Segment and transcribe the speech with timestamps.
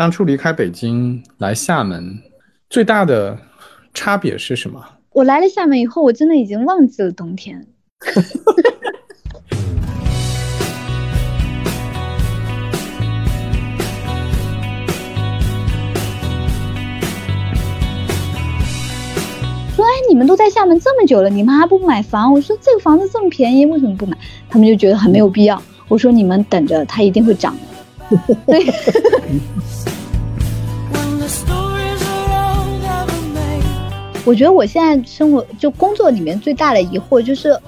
[0.00, 2.18] 当初离开北京来厦门，
[2.70, 3.36] 最大的
[3.92, 4.82] 差别是什么？
[5.12, 7.66] 我来了厦门以后，我真的已经忘记了冬天。
[19.76, 22.32] 说哎，你们都在厦门这么久了，你们还不买房？
[22.32, 24.16] 我说这个房子这么便宜，为什么不买？
[24.48, 25.62] 他们就觉得很没有必要。
[25.88, 27.69] 我说你们等着，它一定会涨的。
[28.46, 28.72] 对。
[34.26, 37.58] 我觉得我现在生活就工作里面最大的疑惑就是，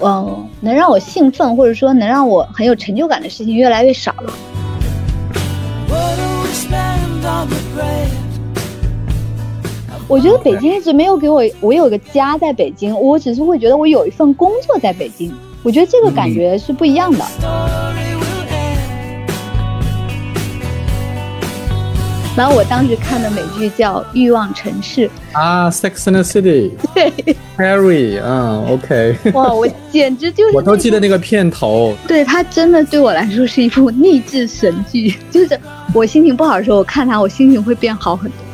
[0.00, 4.32] 嗯，能让我兴奋或者说能让我很有成就感的事情越来越少了。
[10.08, 17.24] 我觉得北京一直没有给我，我有个家在北京，我只是会觉得我有一份工作在北京，我觉得这个感觉是不一样的。
[22.36, 35.58] 然后我当时看的美剧叫《欲望城市》啊，《Sex and the City》对，Harry，嗯，OK，哇，我简直就是我都记得那个片头，对它真的对我来说是一部励志神剧，就是
[35.94, 38.45] 我心情不好的时候，我看它，我心情会变好很多。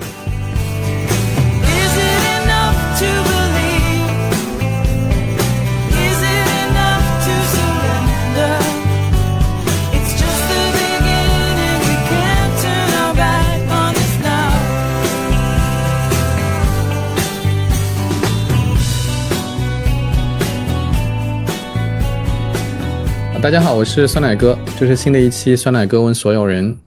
[23.43, 26.79] 大家好，我是酸奶哥，这是新的一期酸奶哥问所有人。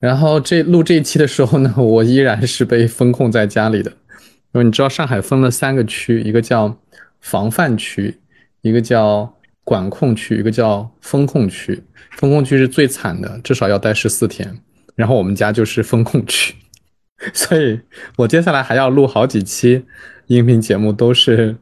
[0.00, 6.78] 然后这录这一期的时候呢， 我依然是被封控在家里的，因为你知道上海分了三个区，一个叫
[7.20, 8.18] 防范区，
[8.62, 11.84] 一个叫管控区，一个叫风控区。
[12.12, 14.60] 风控区是最惨的，至少要待十四天。
[14.96, 16.54] 然后我们家就是风控区，
[17.34, 17.78] 所以
[18.16, 19.84] 我接下来还要录好几期
[20.28, 21.54] 音频节目，都是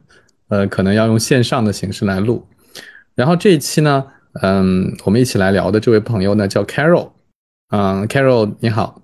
[0.47, 2.47] 呃可能要用线上的形式来录。
[3.13, 4.05] 然后这一期呢。
[4.39, 7.09] 嗯，我们一起来聊的这位朋友呢叫 Carol，
[7.69, 9.01] 嗯，Carol 你好，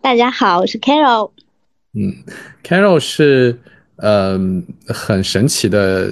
[0.00, 1.30] 大家好，我是 Carol。
[1.92, 2.14] 嗯
[2.64, 3.58] ，Carol 是
[3.96, 6.10] 嗯很神奇的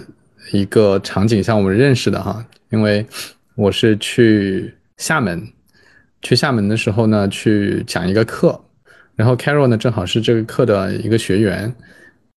[0.53, 3.07] 一个场景下我们认识的哈，因为
[3.55, 5.49] 我是去厦门，
[6.21, 8.61] 去厦门的时候呢去讲一个课，
[9.17, 11.75] 然后 Carol 呢正好是这个课的一个学员，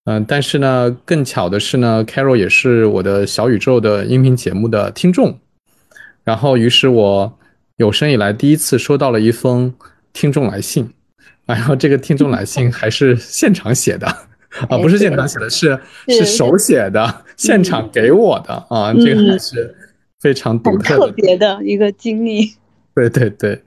[0.06, 5.38] 嗯，但是呢更巧的是呢，Carol 也是我的小宇宙的音频节目的听众。
[6.24, 7.40] 然后，于是我
[7.78, 9.74] 有生以来第一次收到了一封
[10.14, 10.94] 听众来信，
[11.48, 14.06] 然后这个听众来信还是现场写的，
[14.70, 19.76] 啊，不是现场写的，是是手写的，现场给我的啊，这个还是
[20.20, 22.54] 非常独特、特别的一个经历。
[22.94, 23.64] 对对对，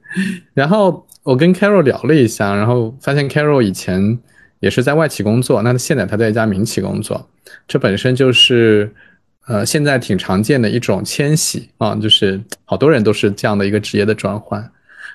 [0.54, 4.19] 然后我跟 Carol 聊了一下，然后发现 Carol 以前
[4.60, 7.28] 也是在外企工作，那现在他在一家民企工作，
[7.66, 8.94] 这本身就是。
[9.47, 14.71] 呃，现在挺常见的一种迁徙啊，就是好多人都是这样的一个职业的转换。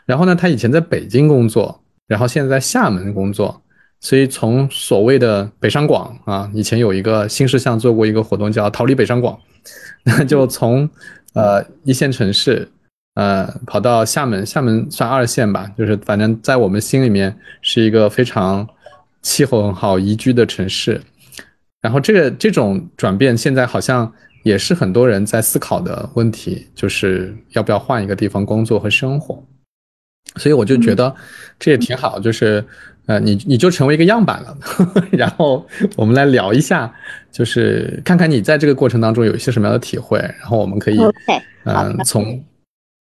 [0.06, 3.62] 然后呢，他以前在北京工作，然后现在在厦门工作，
[4.00, 9.38] 所以从所谓的北上广啊，以前有一个新事项做过一个活动叫逃离北上广，
[10.03, 10.89] 那就从
[11.34, 12.68] 呃一线城市
[13.16, 18.68] 呃跑到厦门，厦门算二线吧，就是反正在我们心里面是一个非常
[19.22, 21.01] 气候很好、宜居的城市。
[21.81, 24.12] 然后这个这种转变，现在好像
[24.44, 29.41] 也是很多人在思考的问题，就是要不要换一个地方工作和生活。
[30.35, 31.16] 所以我就觉得
[31.57, 32.63] 这也挺好，就是
[33.07, 34.57] 呃，你你就成为一个样板了。
[35.12, 36.94] 然后我们来聊一下，
[37.31, 40.19] 就是看看你在这个过程当中有一些什么样的体会。
[40.19, 41.00] 然后我们可以
[41.63, 42.23] 嗯从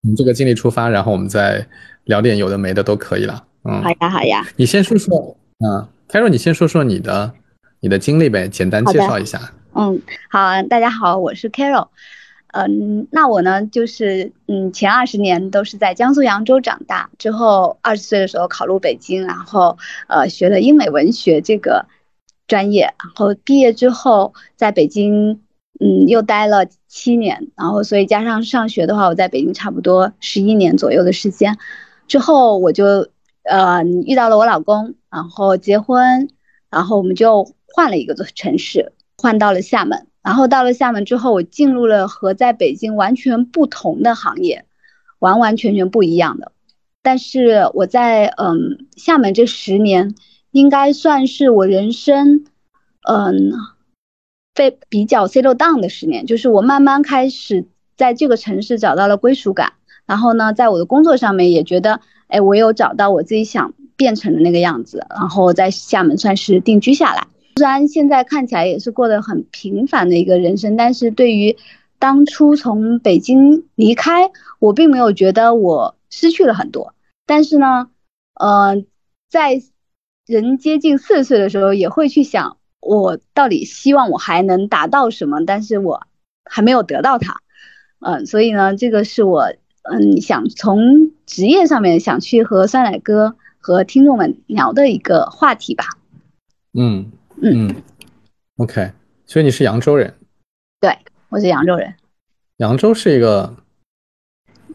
[0.02, 1.66] 从这个经历出发，然后我们再
[2.04, 3.44] 聊点有的没的都可以了。
[3.64, 7.34] 嗯，好呀好呀，你先说说，嗯，Carol，你先说说你的。
[7.80, 9.52] 你的经历呗，简单介绍一下。
[9.72, 11.88] 嗯，好，大家好，我是 Carol。
[12.48, 21.86] 嗯，那我呢，就是嗯，前二十年都是在江苏扬州长大，之后二十岁的时候考入北京，然后呃学了英美文学这个
[22.48, 25.40] 专业，然后毕业之后在北京
[25.78, 31.56] 嗯又待了七年，然后所以加上上学的话，我在北京差不多十一年左右的时间。
[32.08, 33.06] 之后我就
[33.44, 36.28] 呃遇到了我老公，然后结婚，
[36.70, 37.54] 然后我们就。
[37.78, 40.08] 换了一个城市，换到了厦门。
[40.20, 44.64] 然后到了厦门之后，我进入了和在北京完全不同的行业，
[45.20, 46.50] 完完全全不一样的。
[47.04, 50.16] 但是我在嗯厦门这十年，
[50.50, 52.46] 应该算是我人生
[53.08, 53.52] 嗯
[54.52, 57.64] 被比较 settle down 的十年，就是我慢慢开始
[57.96, 59.74] 在这个城市找到了归属感。
[60.04, 67.28] 然后呢，在我的工作上面也觉得，哎，我有找到我自己想变成的那个样子，然后在厦门算是定居下来。
[67.58, 71.56] 虽然现在看起来也是过得很平凡的一个人生，但是对于
[71.98, 76.94] 当初从北京离开，我并没有觉得我失去了很多。
[77.26, 77.90] 但是呢，
[78.34, 78.84] 呃，
[79.28, 79.60] 在
[80.26, 85.44] 人接近四十岁的时候，也会去想，我到底希望我还能达到什么？
[85.44, 86.06] 但是我
[86.44, 87.40] 还没有得到它。
[88.00, 89.52] 嗯，所以呢，这个是我
[89.82, 95.84] 嗯想从职业上面想去和酸奶哥和听众们聊的一个话题吧。
[96.72, 97.10] 嗯
[97.42, 97.74] 嗯
[98.56, 98.90] ，OK，
[99.26, 100.14] 所以你是扬州人？
[100.80, 100.96] 对，
[101.28, 101.94] 我是扬州人。
[102.58, 103.54] 扬州是一个，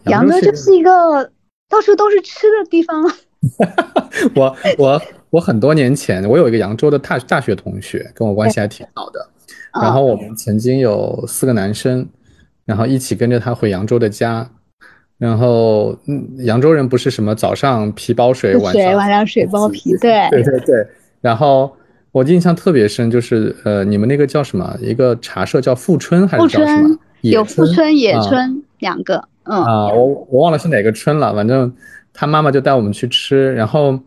[0.06, 1.32] 扬州就是一个
[1.70, 3.04] 到处都是吃的地方。
[4.36, 5.02] 我我
[5.32, 9.30] 我很多年前，我有一个扬州的大大学同学，跟我关系还挺好的。
[9.82, 12.08] 然后我们曾经有四个男生。
[12.66, 14.50] 然后一起跟着他回扬州的家，
[15.18, 20.88] 然后嗯，扬州人不是什么早上皮包水，晚上晚上水包皮，对对对对。
[21.20, 21.76] 然后
[22.14, 24.78] 我印象特别深，就是呃，你们那个叫什么？
[24.80, 26.98] 一个茶社叫富春还是叫什么？
[27.22, 29.28] 有富春、野春两个。
[29.46, 31.34] 嗯啊，我我忘了是哪个春了。
[31.34, 31.74] 反正
[32.14, 34.00] 他妈妈就带我们去吃，然后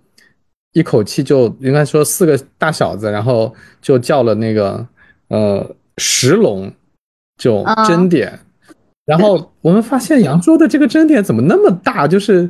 [0.73, 4.87] 一口气就应该说四个大小子，然后就叫了那个
[5.29, 5.69] 呃
[5.99, 6.73] 石龙
[7.37, 8.39] 就蒸点。
[9.05, 12.49] 然后我们发现扬州的这个蒸点怎么那么大，就是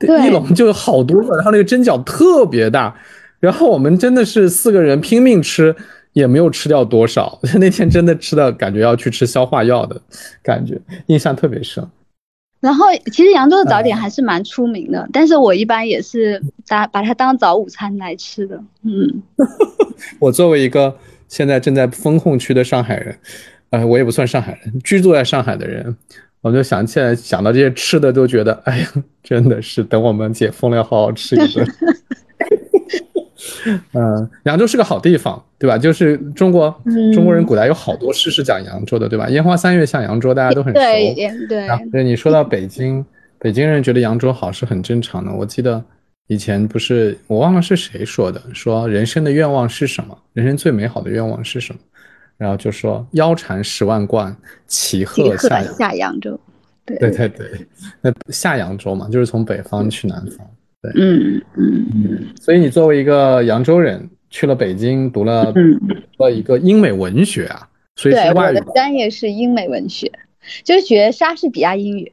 [0.00, 2.94] 一笼就有好多个，然后那个蒸饺特别大，
[3.42, 5.74] 然后我们真的是四个人拼命吃，
[6.12, 7.40] 也没有吃掉多少。
[7.58, 10.00] 那天真的吃的感觉要去吃消化药的
[10.44, 11.84] 感觉，印象特别深。
[12.60, 18.56] 然后其实扬州的早点还是蛮出名的，但是我一般也是把把它当早午餐来吃的。
[18.84, 19.22] 嗯，
[20.20, 20.96] 我作为一个
[21.26, 23.18] 现在正在风控区的上海人。
[23.70, 25.96] 哎，我也不算上海人，居住在上海的人，
[26.42, 28.88] 我就想起来，想到这些吃的，都觉得，哎呀，
[29.24, 31.66] 真的是等我们解封了，要好好吃一顿。
[33.92, 35.76] 嗯，扬州是个好地方，对吧？
[35.78, 36.74] 就是中国
[37.12, 39.28] 中国人古代有好多诗是讲扬州的，对吧？
[39.28, 40.80] 烟花三月下扬州，大家都很熟。
[40.80, 41.14] 对
[41.48, 41.68] 对。
[41.90, 43.04] 对，你说到北京，
[43.38, 45.32] 北京人觉得扬州好是很正常的。
[45.32, 45.82] 我记得
[46.28, 50.16] 以前不是我忘了是谁说的，说人生的愿望是什么？
[50.32, 51.80] 人生最美好的愿望是什么？
[52.38, 54.34] 然后就说腰缠十万贯，
[54.66, 56.38] 骑鹤下下扬州。
[56.84, 57.66] 对对对对，
[58.00, 60.46] 那下扬州嘛，就是从北方去南方。
[60.82, 62.34] 对，嗯嗯嗯。
[62.40, 70.10] 所以你作为一个扬州人，去了北京读了读了一个英美文学啊，所以对我的专业是英美文学，
[70.64, 72.12] 就是学莎士比亚英语，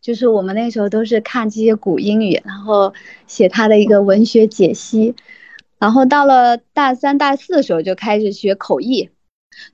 [0.00, 2.92] 就是我们那时候都是看这些古英语，然后
[3.26, 5.14] 写他的一个文学解析，
[5.78, 9.10] 然后到了大三大四的时候就开始学口译。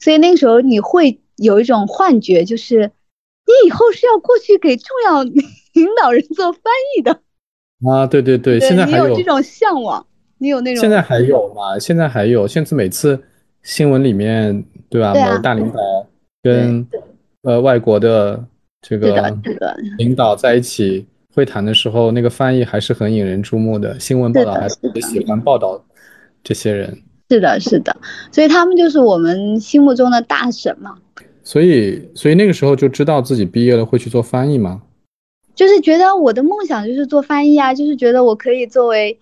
[0.00, 2.90] 所以那个时候你会有一种幻觉，就是
[3.46, 6.62] 你以后是要过去给重要领导人做翻
[6.96, 7.22] 译的
[7.86, 8.06] 啊！
[8.06, 10.04] 对对对，现在还有这种向往，
[10.38, 11.78] 你有那种现在还有吗？
[11.78, 13.20] 现在还有，现在每次
[13.62, 15.14] 新闻里面对吧？
[15.14, 15.78] 某大领导
[16.42, 16.86] 跟
[17.42, 18.44] 呃外国的
[18.80, 19.32] 这个
[19.98, 25.80] 领导在一起会谈的时候，那个翻译还是很引人注目的，新闻报道还特别喜欢报道
[26.42, 26.96] 这些人。
[27.30, 27.94] 是的，是的，
[28.32, 30.96] 所以他们就是我们心目中的大神嘛。
[31.44, 34.82] 所以，所以那个时候就知道自己毕业了会去做翻译吗？
[35.58, 39.18] 就是觉得我的梦想就是做翻译啊，就是觉得我可以作为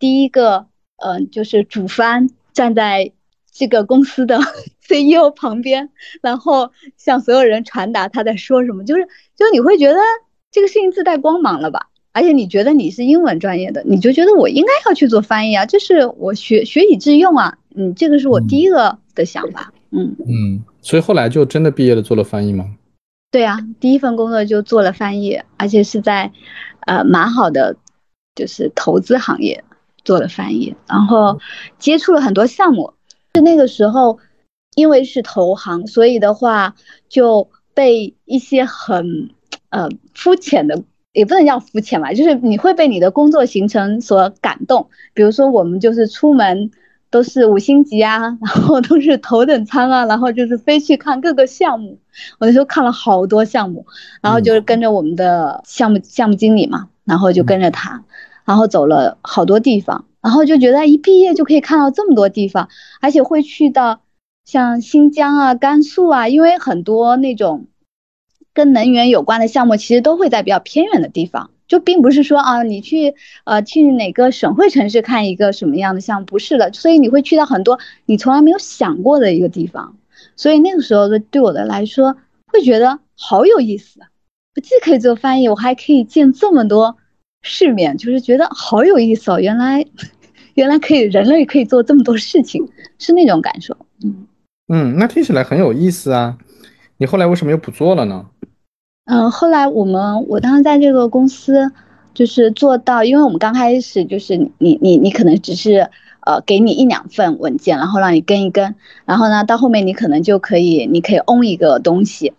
[0.00, 0.66] 第一个，
[0.96, 3.12] 嗯，就是主翻站在
[3.52, 4.40] 这个公司的
[4.82, 9.06] CEO 旁边，然后向所有人传达他在说什么，就是，
[9.36, 10.00] 就是你会觉得
[10.50, 11.86] 这个事情自带光芒了吧？
[12.10, 20.16] 而且你觉得你是英文专业的，你就觉得我应该要去做翻译啊，这是我学学以致用啊，嗯，这个是我第一个的想法，嗯。
[20.26, 22.64] 嗯，所以后来就真的毕业了做了翻译吗？
[23.36, 26.32] 对啊，第一份工作就做了翻译，而且是在，
[26.86, 27.76] 呃，蛮好的，
[28.34, 29.62] 就是投资行业
[30.06, 31.38] 做了翻译，然后
[31.78, 32.94] 接触了很多项目，
[33.34, 34.18] 就那个时候，
[34.74, 36.76] 因为是投行，所以的话
[37.10, 39.28] 就被一些很，
[39.68, 40.82] 呃，肤浅的。
[41.12, 44.88] 也不能叫肤浅吧，就是你会被你的工作行程所感动。
[45.12, 46.70] 比如说，我们就是出门
[47.10, 51.98] 都是五星级啊，然后都是头等舱啊，然后就是飞去看各个项目。
[52.38, 53.86] 我那时候看了好多项目，
[54.20, 58.04] 然后就是跟着我们的项目项目经理嘛，然后就跟着他，
[58.44, 62.68] 然后走了好多地方，然后就觉得一毕业就可以看到这么多地方，
[63.00, 64.00] 而且会去到
[64.44, 67.66] 像新疆啊、甘肃啊，因为很多那种。
[68.52, 79.96] 跟能源有关的项目，其实都会在比较偏远的地方，就并不是说啊，你去呃去哪个省会城市看一个什么样的项目，不是的，所以你会去到很多你从来没有想过的一个地方，
[80.36, 82.16] 所以那个时候的对我的来说，
[82.52, 84.00] 会觉得好有意思，
[84.54, 86.96] 我既可以做翻译，我还可以见这么多
[87.42, 89.84] 世面，就是觉得好有意思哦，原来
[90.54, 92.68] 原来可以人类可以做这么多事情，
[92.98, 93.76] 是那种感受。
[94.04, 94.26] 嗯
[94.68, 96.38] 嗯，那听起来很有意思啊。
[96.98, 98.26] 你后来为什么又不做了呢？
[99.06, 101.70] 嗯，后来我们我当时在这个公司
[102.12, 105.88] 就是做到，因为我们刚开始就是你你你可能只是
[106.26, 112.32] 呃给你一两份文件，然后让你跟一跟，然后呢到后面你可能就可以你可以 own 一个东西，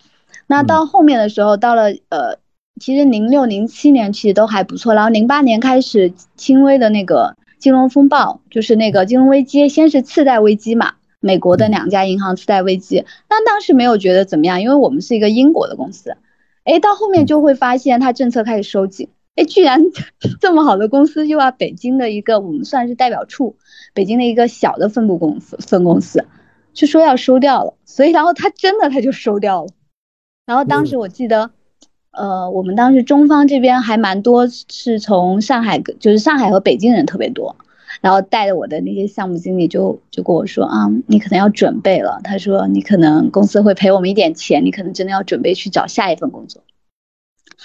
[0.46, 2.38] 那到后面的时候到了呃
[2.82, 16.18] 其实零六零七年其实都还不错，然后零八年开始轻微的那个金融风暴，就是那个金融危机，先是次贷危机嘛，美国的两家银行次贷危机，那当时没有觉得怎么样，因为我们是一个英国的公司。
[16.68, 19.08] 哎，到后面就会发现，它政策开始收紧。
[19.36, 19.82] 哎，居然
[20.42, 23.56] 这么好的公司，又要北京的一个我们算是代表处，
[23.94, 26.26] 北京的一个小的分部公司分公司，
[26.74, 27.74] 就说要收掉了。
[27.86, 29.70] 所以，然后他真的他就收掉了。
[30.46, 31.52] 然后当时我记得，
[32.12, 37.56] 呃，我们当时中方这边还蛮多，是从上海，就是上海和北京人特别多。
[38.02, 42.22] 然后带着我的那些项目经理就就跟我说啊，你可能要准备了。
[42.24, 46.64] 他说你可能公司会赔我们一点钱，你可能真的要准备去找下一份工作。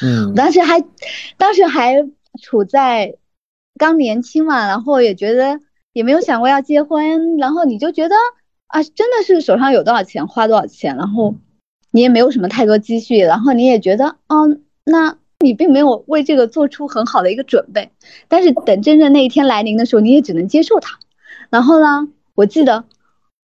[0.00, 0.82] 嗯，我当时还
[1.36, 1.96] 当时还
[2.40, 3.14] 处在
[3.78, 5.60] 刚年轻嘛，然后也觉得
[5.92, 8.14] 也没有想过要结婚，然后你就觉得
[8.68, 11.34] 啊，真的是手上有多少钱花多少钱，然后
[11.90, 15.18] 你也没有什么太多积蓄，然后你也觉得哦，那。
[15.42, 17.90] 你并没有为这个做出很好的一个准备，
[18.28, 20.98] 但是等真正那一天来临的时候，你也只能接受它。
[21.50, 22.84] 然后呢，我记得，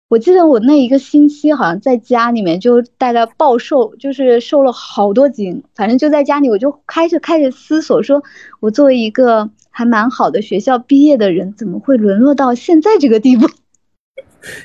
[0.09, 5.65] 我记得我那一个星期好像在家里面就大概暴瘦，就是瘦了好多斤。
[5.75, 8.23] 反正就在家里，我就开始开始思索，说
[8.61, 13.49] 我作为一个还蛮好的学校毕业的人，怎么会沦落到现在这个地步？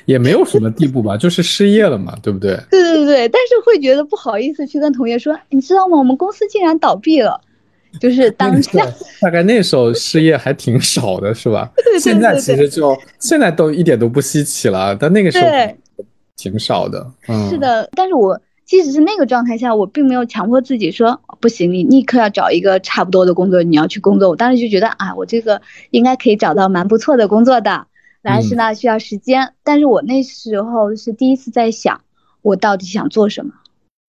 [0.06, 2.56] 也没有什么地步吧，就是失业了嘛，对不对？
[2.70, 5.98] 对对对，但是会觉得不好意思去跟同学说，你知道吗？
[5.98, 7.40] 我们公司竟然倒闭了，
[8.00, 8.86] 就是 当下
[9.20, 11.70] 大概那时候失业还挺少的，是吧？
[12.00, 15.46] 现在其实就现在都一点都不稀奇了，但那个时候
[16.36, 17.06] 挺少的。
[17.28, 24.30] 嗯，是的，但是我即使是那个状态下，我并没有强迫自己说不行，你立刻要找一个差不多的工作，你要去工作。
[24.30, 27.86] 我当时就觉得啊，我这个应该可以找到蛮不错的工作的。
[28.24, 29.52] 但是呢，需要时间。
[29.62, 32.00] 但是我那时候是第一次在想，
[32.40, 33.52] 我到底想做什么。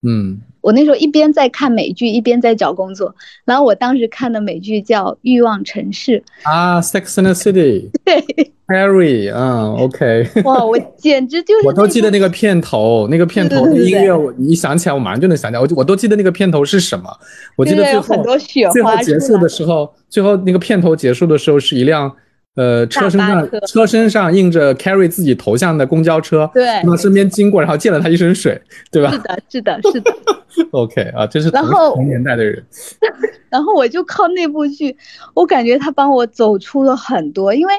[0.07, 3.13] 嗯，我那时候一边在看美剧，一边在找工作。
[3.43, 10.29] 然后我当时看的美剧叫《欲望城市》啊，《Sex and the City 》。对，Harry，嗯，OK。
[10.43, 11.65] 哇，我简直就是。
[11.65, 15.59] 我都记得那个片头，那个片头的音乐，我一想起来，我马上就能想起来。
[15.59, 17.09] 我我都记得那个片头是什么。
[17.55, 18.23] 我记得最后
[18.71, 22.15] 最后结束的时候，最后那个片头结束的时候是一辆。
[22.55, 29.11] 呃，车身上车身上印着 Carrie 自己头像的公交车，对，从身边经过，然后溅了他一身水，对吧？
[29.11, 30.15] 是的，是的，是的。
[30.71, 32.63] OK 啊，这是同同年代的人。
[33.51, 34.95] 然后我就靠那部剧，
[35.33, 37.73] 我感觉他帮我走出了很多，因为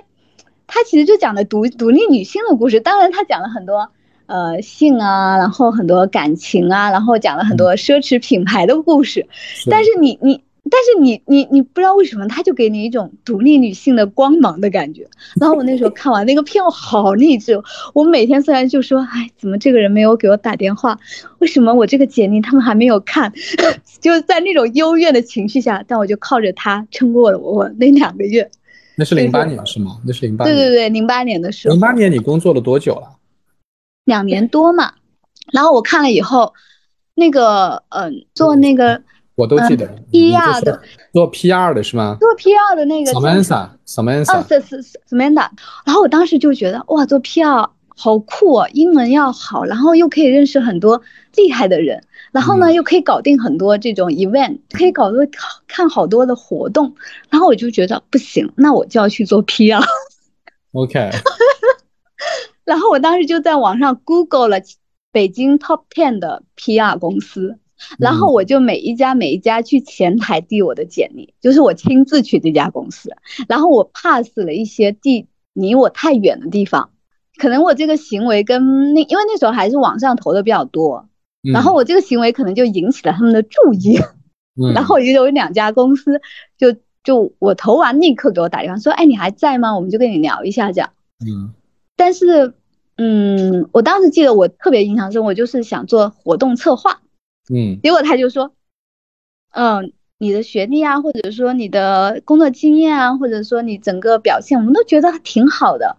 [0.66, 2.78] 他其实就讲的独独立女性的故事。
[2.78, 3.90] 当然，他讲了很多
[4.26, 9.26] 呃性啊，然后很多感情啊，然后讲了很多奢侈品牌的故事。
[9.70, 10.42] 但是你你。
[10.68, 15.08] 但是你你你不知道为什么，他就给你一种独立女性的光芒的感觉。
[15.40, 17.62] 然后我那时候看完那个片，我好励志。
[17.94, 20.98] 我每天虽然就说，哎，怎么这个人没有给我打电话？
[21.38, 23.32] 为什么我这个简历他们还没有看？
[24.00, 28.50] 就在那种幽怨的情绪下，但我就靠着他撑过了我那两个月。
[28.96, 30.00] 那是零八年是吗？
[30.04, 30.44] 那是零八。
[30.44, 31.74] 对对对，零八年的时候。
[31.74, 33.16] 零八年你工作了多久了？
[34.04, 34.94] 两年多嘛。
[35.52, 36.54] 然后我看了以后，
[37.14, 39.02] 那个嗯，做那个。
[39.36, 40.80] 我都记得，PR 的
[41.12, 42.16] 做 PR 的是吗？
[42.18, 45.48] 做 PR 的那个 Samantha，Samantha，哦，是是 Samantha。
[45.84, 51.02] 然后我当时就觉得，哇，做 PR 好酷哦，英文要好，然后又可以认识很多
[51.36, 52.02] 厉害的人，
[52.32, 55.18] 然后呢又可以搞定很多这种 event，可以搞多
[55.68, 56.94] 看好多的活动。
[57.28, 59.84] 然后我就觉得不行，那我就要去做 PR。
[60.72, 61.10] OK。
[62.64, 64.56] 然后我当时就在网上 Google 了
[65.12, 67.58] 北京 Top Ten 的 PR 公司。
[67.98, 73.10] 然后我就每一家每一家去前台递我的简历，就是我亲自去这家公司。
[73.48, 76.90] 然后我 pass 了一些地离我太远的地方，
[77.36, 81.08] 可能我这个行为跟那因为那时候还是网上投的比较多，
[81.52, 83.98] 然后我这个行为可能就引起了他们的注意。
[84.74, 86.22] 然后也有两家公司
[86.56, 89.76] 就就我投完立刻给我打电话说，哎，你还在吗？
[89.76, 90.92] 我们就跟你聊一下这样。
[91.20, 91.52] 嗯，
[91.94, 92.54] 但是
[92.96, 97.02] 嗯，我当时记得我特别印象深，我就是想做活动策划。
[97.52, 98.52] 嗯，结果他就说，
[99.52, 105.96] 嗯，你的学历啊，或者说你的工作经验啊，或者说你整个表现，我们都觉得挺好的，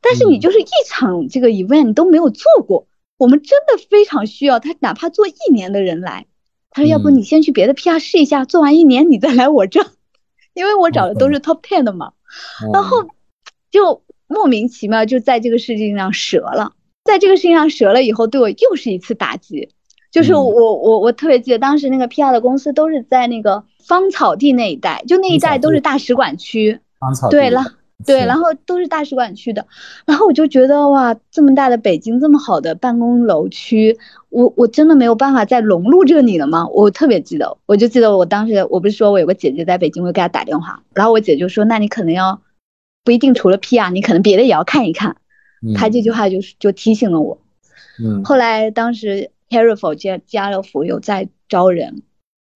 [0.00, 2.86] 但是你就是一场这个 event 都没有做过，
[3.16, 6.26] 我们真的非常需要他，哪怕做一年的人来。
[6.70, 9.86] 他说，要不你先去别的 PR 试一下，做完一年你再来我这，
[10.54, 12.12] 因为我找的都是 top ten 的嘛，
[12.72, 13.08] 然后
[13.70, 16.74] 就莫名其妙就在这个事情上折了，
[17.04, 19.70] 在这个事情上折了以后，对我又是一次打击。
[20.10, 26.80] 就是我我我特别记得当时那个 PR 的公司都是在那个芳草地那一带，就那一带都是大使馆区。
[26.98, 27.64] 芳草对了。
[28.06, 29.66] 对，然后都是大使馆区的，
[30.06, 33.98] 然后我就觉得哇，这么大的北京，这么好的办公楼区，
[34.28, 36.68] 我我真的没有办法再融入这里了吗？
[36.68, 42.40] 我特别记得，我就记得我当时，我不是说我有个姐姐在北京，我给她打电话，然后我姐就说，那你可能要
[43.02, 45.16] 不一定除了 PR，你可能别的也要看一看。
[45.74, 47.38] 她这句话就是就提醒了我。
[48.00, 48.22] 嗯。
[48.22, 52.02] 后来当时 Carrefour 家家乐福有在招人。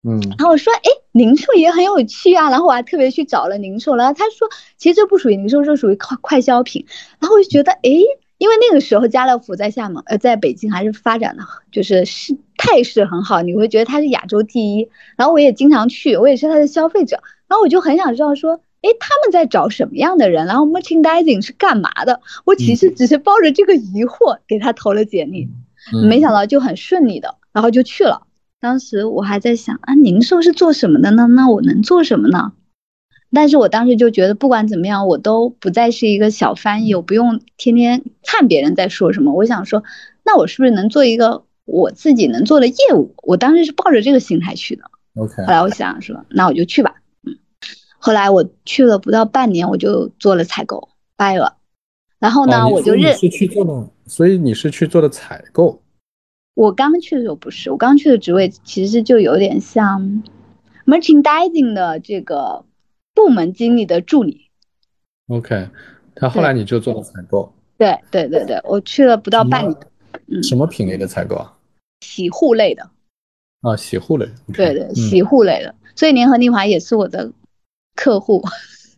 [0.04, 0.82] 嗯，然后我说，哎，
[1.12, 2.50] 零售也很有趣啊。
[2.50, 6.84] 然后我还特别去找了零售，然后他说，其实这不属于零售，这属于快快消品。
[7.20, 7.90] 然后我就觉得，哎，
[8.38, 13.42] 因为那个时候家乐福在厦门，呃，在北京还是发展的，就是是态势很好。
[13.42, 14.88] 你会觉得它是亚洲第一。
[15.16, 17.22] 然后我也经常去，我也是它的消费者。
[17.46, 20.46] 然后我就很想知道说，哎，他们在找什么样的人？
[20.46, 22.20] 然后 merchandising 是干嘛的？
[22.44, 25.48] 我其实只是抱着这个疑惑给他投了简历，
[26.08, 28.26] 没想到就很顺利的，然后就去了。
[28.60, 31.26] 当时我还在想啊，零售是做什么的呢？
[31.26, 32.52] 那我能做什么呢？
[33.34, 39.32] 但是我当时就觉得，不管怎么样，我都不再是一个小翻译，我不用天天看别人在说什么。
[39.32, 39.82] 我想说，
[40.22, 43.14] 那我是不是能做一个我自己能做的业务？
[43.22, 44.84] 我当时是抱着这个心态去的。
[45.14, 45.42] OK。
[45.44, 46.96] 后来我想说，那我就去吧。
[47.26, 47.38] 嗯。
[47.98, 51.56] 后来我去了不到半年，我就做了采购，掰了。
[52.22, 55.82] 然后呢，我就认是去做的，所以你是去做的采购。
[56.54, 60.22] 我刚去的时候不是，我刚去的职位其实就有点像
[60.86, 62.64] merchandising 的这个
[63.12, 64.42] 部门经理的助理。
[65.26, 65.68] OK，
[66.14, 67.52] 他后来你就做了采购。
[67.76, 69.76] 对对对对，我去了不到半年。
[70.28, 70.40] 嗯。
[70.44, 71.52] 什么品类的采购啊？
[72.02, 72.88] 洗护类的。
[73.62, 74.28] 啊，洗护类。
[74.54, 75.74] 对对，洗护类的。
[75.96, 77.32] 所以联合利华也是我的
[77.96, 78.40] 客户。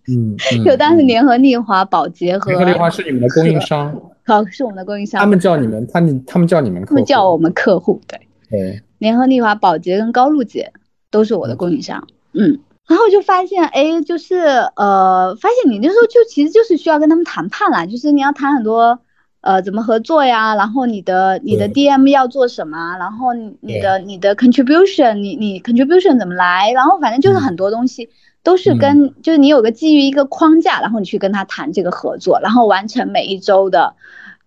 [0.09, 0.37] 嗯。
[0.65, 3.95] 就当时联合利华、宝洁和联合利华是你们的供应商。
[4.27, 5.21] 好，是我们的供应商。
[5.21, 8.01] 他们叫你们，他们他们叫你们，他们叫我们客户。
[8.07, 8.19] 对
[8.51, 10.73] 对，联合利华、宝洁跟高露洁
[11.11, 12.07] 都是我的供应商。
[12.33, 14.37] 嗯，然后就发现，哎，就是
[14.77, 18.99] 呃，发现你那时候就其实就是需要跟他们谈判啦，就是你要谈很多，
[19.45, 28.09] 呃，怎么合作呀，然后你的你的 DM 要做什么，然后你你的你的 contribution，你你 contribution 怎么来，然后反正就是很多东西。
[28.43, 33.95] 都是跟，就是你有个基于一个框架，然后你去跟他谈这个合作，然后完成每一周的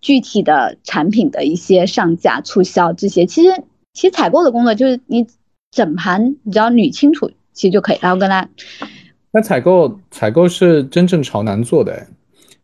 [0.00, 3.26] 具体的产品的一些上架、促销这些。
[3.26, 5.26] 其实，其实采购的工作就是你
[5.72, 8.48] 整盘你只要捋清楚，其实就可以，然后跟他。
[9.32, 12.06] 那采购，采购是真正朝南做的，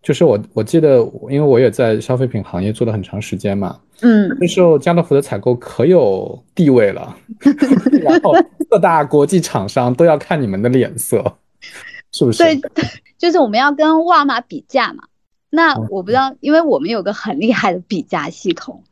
[0.05, 0.99] 就是我我记得，
[1.31, 3.81] 因为我也在消费品行业做了很长时间嘛。
[4.03, 7.17] 嗯，那时候家乐福的采购可有地位了，
[8.03, 8.35] 然后
[8.69, 11.25] 各大国际厂商都要看你们的脸色，
[12.13, 12.39] 是不是？
[12.39, 12.61] 对，
[13.19, 15.05] 就是我们要跟沃尔玛比价嘛。
[15.49, 18.83] 那我不知道，因为我们有个很厉害的比价系统，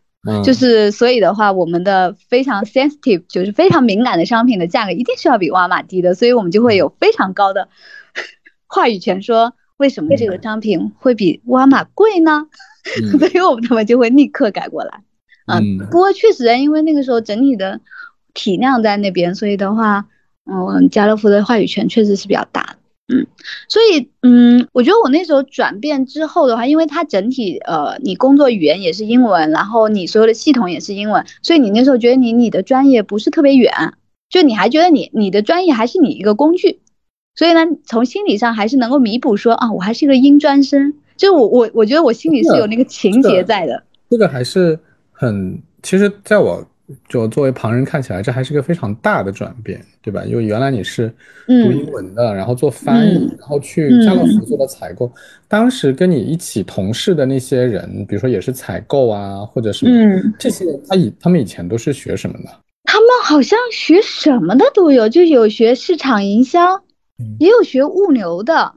[0.44, 7.68] 就是所以的话，我们的非常 sensitive，就是非常敏感的商品的价格一定是要比沃尔玛低的，所以我们就会有非常高的
[8.66, 12.46] 话语权，说为什么这个商品会比沃尔玛贵呢？
[13.18, 15.02] 所以我们他们就会立刻改过来，
[15.46, 17.80] 嗯，不过确实，因为那个时候整体的
[18.32, 20.06] 体量在那边，所以的话，
[20.46, 23.26] 嗯，家乐福的话语权确实是比较大的，嗯，
[23.68, 33.72] 所以，嗯，我觉得我那时候转变之后的话，因为它整体，呃，你工作语言也是英文，然后你所有的系统也是英文，所以你那时候觉得你你的专业不是特别远，
[34.28, 36.80] 就你还觉得你你的专业还是你一个工具，
[37.34, 40.94] 所以呢，从心理上还是能够弥补说啊，我还是一个英专生。
[41.16, 44.78] 就我我我觉得我心里是有那个情节在的，这个还是
[45.12, 46.66] 很，其实在我
[47.08, 50.24] 就作为旁人看起来，这还是个非常大的转变，对吧？
[50.24, 51.08] 因为原来你是
[51.46, 55.10] 读英文的，然后做翻译，然后去家乐福做的采购，
[55.46, 62.50] 当时跟你一起同事的那些人，比如说也是采购啊，或者什么，这些人他以他们以前都是学什么的？
[62.84, 66.82] 他们好像学什么的都有，就有学市场营销，
[67.38, 68.74] 也有学物流的。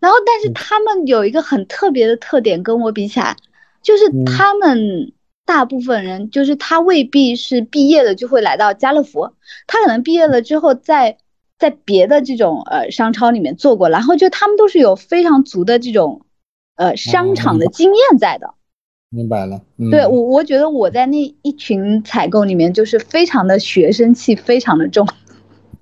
[0.00, 3.36] 然后，但是他们有一个很特别的特点，跟我比起来，
[3.82, 5.12] 就是他们
[5.46, 9.30] 大部分人，就是他未必是毕业了就会来到家乐福，
[9.68, 11.18] 他可能毕业了之后在
[11.56, 16.22] 在别的这种呃商超里面做过，然后就他们都是有非常足的这种
[16.74, 18.54] 呃商场的经验在的。
[19.14, 25.06] 明白了，对我我觉得我在那一群采购里面就是非常的学生气，非常的重。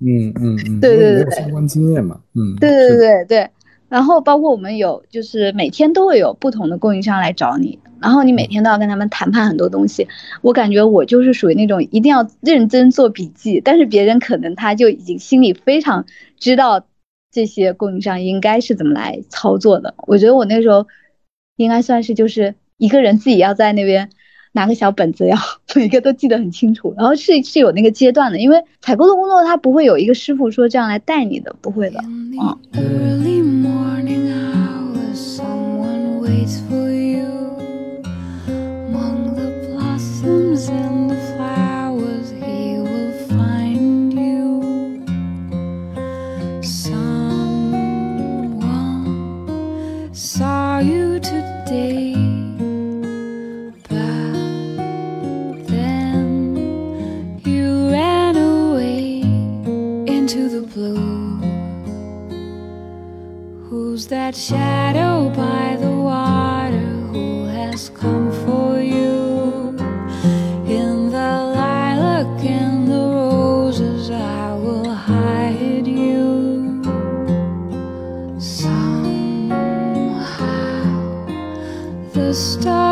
[0.01, 3.49] 嗯嗯嗯，对对对，相关经验嘛，嗯，对对对对。
[3.87, 10.07] 然后包括我们有，就是每天都会有不同的供应商来找你，然后你每天都要跟他们谈判很多东西。
[10.41, 16.05] 我感觉我就是属于那种一定要认真做笔记，但是别人可能他就已经心里非常
[16.39, 16.85] 知道
[17.31, 19.93] 这些供应商应该是怎么来操作的。
[20.07, 20.87] 我觉得我那时候
[21.57, 24.09] 应该算是就是一个人自己要在那边
[24.53, 25.37] 拿个小本子，要
[25.75, 26.93] 每个都记得很清楚。
[26.97, 31.99] 然后是是有那个阶段的，因为采购的工作他不会有一个师傅说这样来带你的，不会的。
[64.11, 69.75] That shadow by the water who has come for you?
[70.67, 76.83] In the lilac and the roses i will hide you.
[78.37, 79.51] Somehow
[82.13, 82.90] the story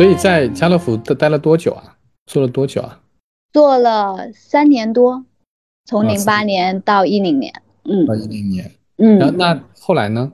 [0.00, 1.94] 所以在家乐福待待了多久啊？
[2.24, 3.02] 做了多久啊？
[3.52, 5.26] 做了三年多，
[5.84, 7.52] 从零八年到一零年。
[7.84, 8.72] 嗯到一零年。
[8.96, 10.32] 然后嗯，那后来呢？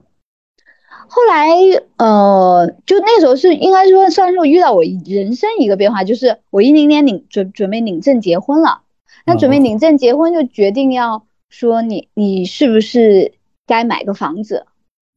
[1.08, 1.48] 后来
[1.96, 8.82] 呃，就那时候是应该说算是我遇到我人生一个变化，就是我一零年领准准备领证结婚了。
[9.24, 13.32] 那哦准备领证结婚就决定要说你你是不是
[13.66, 14.64] 该买个房子，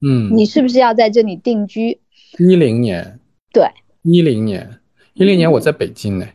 [0.03, 2.01] 嗯，你是不是要在这里定居？
[2.39, 3.19] 一零年。
[3.53, 3.69] 对，
[4.03, 4.79] 一零年，
[5.13, 6.25] 一零年我在北京呢。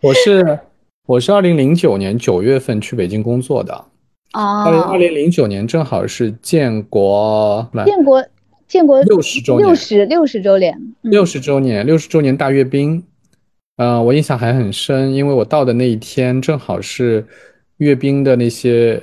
[0.00, 0.58] 我是
[1.06, 3.84] 我是二零零九年九月份去北京工作的。
[4.32, 8.26] 二零啊二，零零九年正好是建国来建国
[8.66, 13.02] 建国六十周年六十六十周年，嗯六十周年，六十周年大阅兵。
[13.76, 17.26] 呃，我印象还很深，因为我到的那一天正好是
[17.76, 19.02] 阅兵的那些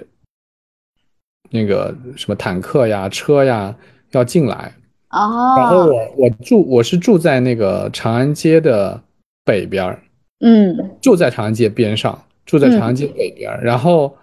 [1.51, 3.75] 那个什么坦克呀、车呀
[4.11, 4.73] 要进来，
[5.13, 8.99] 然后啊，我我住我是住在那个长安街的
[9.45, 10.01] 北边儿，
[10.39, 10.75] 嗯。
[11.01, 14.17] 住在长安街边上，住在长安街北边儿，然后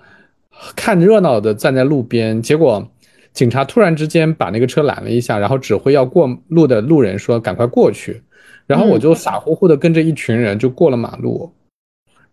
[0.74, 2.85] 看热闹的站在路边，结果
[3.33, 8.20] 警察突然之间把那个车拦了一下，然后指挥要过路的路人说赶快过去，
[8.66, 11.53] 然后我就傻乎乎的跟着一群人就过了马路，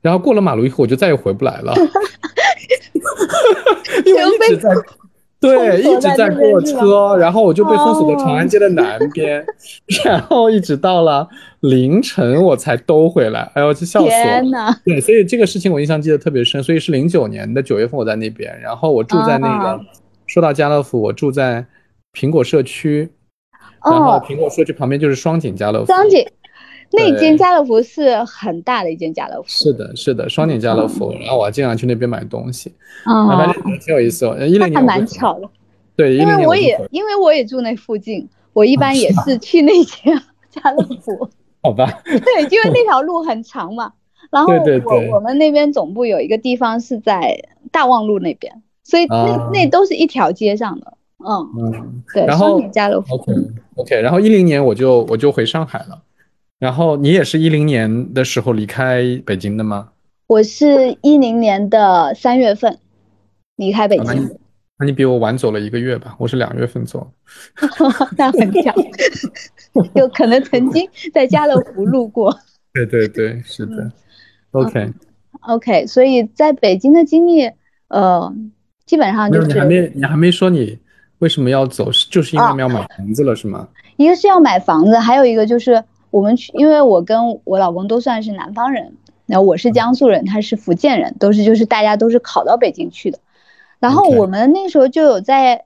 [0.01, 1.75] 然后过了马路以后我就再也回不来了，
[4.03, 4.69] 因为一直在。
[5.39, 9.45] 对，一直在过车，然后我就被封锁在长哦安街的南 边，
[10.04, 11.28] 然后一直到了
[11.60, 14.50] 凌晨我才兜回来，哎呦，这笑死我了天。
[14.50, 19.80] 呐，对，所以这个事情我印象记得特别深，所以是零九年的九月份我在那边，然后我住在那个，啊
[20.26, 21.65] 说到家乐福，我住在
[22.13, 23.10] 苹果社区，
[23.86, 25.93] 然后哦，苹果社区旁边就是双井家乐福。
[26.91, 32.73] 那间家乐福是很大的一间家乐福，是的，是的，双井家乐福，然后我经常去那边买东西，
[33.04, 34.38] 啊，啊反，正挺有意思哦。
[34.45, 35.50] 一零那蛮巧的，
[35.95, 41.30] 对，因为我也因为我也住那附近，我一般也是去那间家乐福，
[41.62, 43.93] 好吧，对，因为那条路很长嘛。
[44.30, 45.10] 然后对对对。
[45.10, 47.38] 我我们那边总部有一个地方是在
[47.71, 49.50] 大望路那边，所以那啊。
[49.54, 52.04] 那都是一条街上的，嗯，嗯。
[52.13, 53.34] 对，然后双井家乐福，，OK
[53.76, 56.02] OK，然后一零年我就我就回上海了，
[56.59, 59.89] 然后你也是一零年的时候离开北京的吗？
[60.27, 62.79] 我是一零年的三月份
[63.55, 64.39] 离开北啊那你京，
[64.79, 67.09] 那你比我晚走了一个月吧，我是两月份走。
[68.17, 68.73] 那很巧，
[69.95, 72.35] 有可能曾经在家乐福路过。
[72.73, 73.75] 对对对，是的。
[73.83, 73.91] 嗯
[74.51, 77.51] OK，OK，所以在北京的经历，
[77.89, 78.33] 呃，
[78.85, 80.79] 基本上就是，你还没你还没说你
[81.19, 83.67] 为什么要走，是就是因为啊你要买房子了是吗？
[83.97, 88.93] 一个是要买房子，还有一个就是我们去，因为我跟我老公都算是南方人，
[89.25, 93.19] 然后我是江苏人，他是福建人，都是就是大家都是考到北京去的。
[93.79, 95.65] 然后我们那时候就有在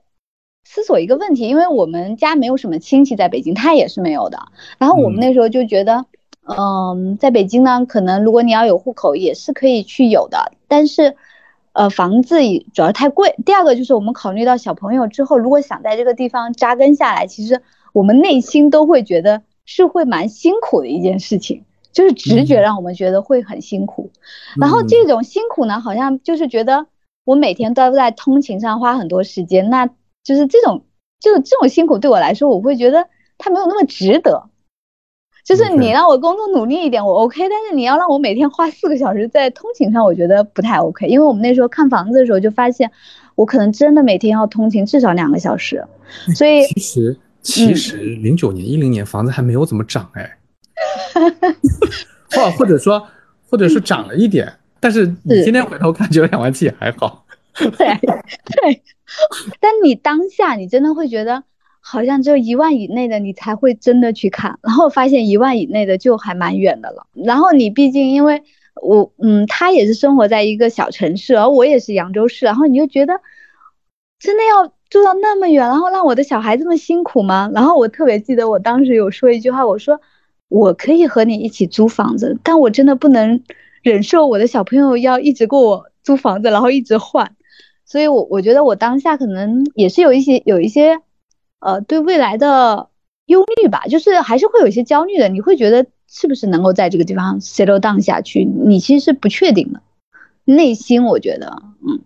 [0.64, 4.38] 思索一个问题，因为我们家没有什么亲戚在北京，他也是没有的。
[4.78, 6.04] 然后我们嗯那时候就觉得，
[6.46, 11.16] 嗯，在北京呢，可能如果你要有户口也是可以去有的，但是，
[11.72, 12.36] 呃，房子
[12.74, 13.34] 主要太贵。
[13.46, 19.42] 第二个就是我们考虑到小朋友之后，如果想在这个地方扎根下来，其实我们内心都会觉得
[19.74, 24.10] 是会蛮辛苦的一件事情，就是直觉让我们觉得会很辛苦。
[24.60, 26.86] 然后这种辛苦呢，好像就是觉得
[27.24, 29.86] 我每天都在通勤上花很多时间，那
[30.22, 30.84] 就是这种，
[31.20, 33.08] 就是这种辛苦对我来说，我会觉得
[33.38, 34.50] 它没有那么值得。
[35.44, 41.08] 就是你让我工作努力一点，我 OK，但是你要让我每天花四个小时在通勤上，我觉得不太 OK。
[41.08, 42.92] 因为我们那时候看房子的时候就发现，
[43.34, 45.84] 我可能真的每天要通勤至少两个小时。
[46.36, 50.38] 所以其实其实零九年、一零年房子还没有怎么涨哎，
[52.30, 53.06] 或或者说
[53.50, 54.50] 或者是涨了一点，
[54.80, 57.26] 但是你今天回头看，觉得两万七也还好。
[57.54, 58.82] 对对，
[59.60, 61.44] 但你当下你真的会觉得。
[61.84, 67.08] 好像只有一万以内的你才会真的去看，然后发现一万以内的就还蛮远的了。
[67.12, 68.40] 然后你毕竟因为
[68.80, 73.20] 我，嗯，他也是生活在一个小城市，而我也是扬州市，然后你就觉得
[74.20, 77.50] 真的要住到那么远，然后让我的小孩这么辛苦吗？
[77.54, 80.00] 然后我特别记得我当时有说一句话，我说
[80.48, 83.42] 我可以和你一起租房子，但我真的不能
[83.82, 87.34] 忍受我的小朋友要一直给我租房子，然后一直换。
[87.86, 91.00] 所以我我觉得我当下可能也是有一些有一些。
[91.64, 92.88] 呃，对未来的
[93.26, 95.28] 忧虑吧，就是还是会有一些焦虑的。
[95.28, 98.44] 你会觉得是不是能够在这个地方 settle down 下去？
[98.44, 99.80] 你其实是不确定的。
[100.44, 102.00] 内心我觉得，嗯，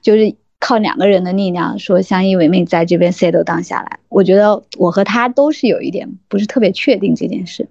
[0.00, 3.98] 就是靠两个人的力量说相依为命，在这边 settle down 下来。
[4.08, 7.68] 我觉得我和他都是有一点不是特别确定这件事。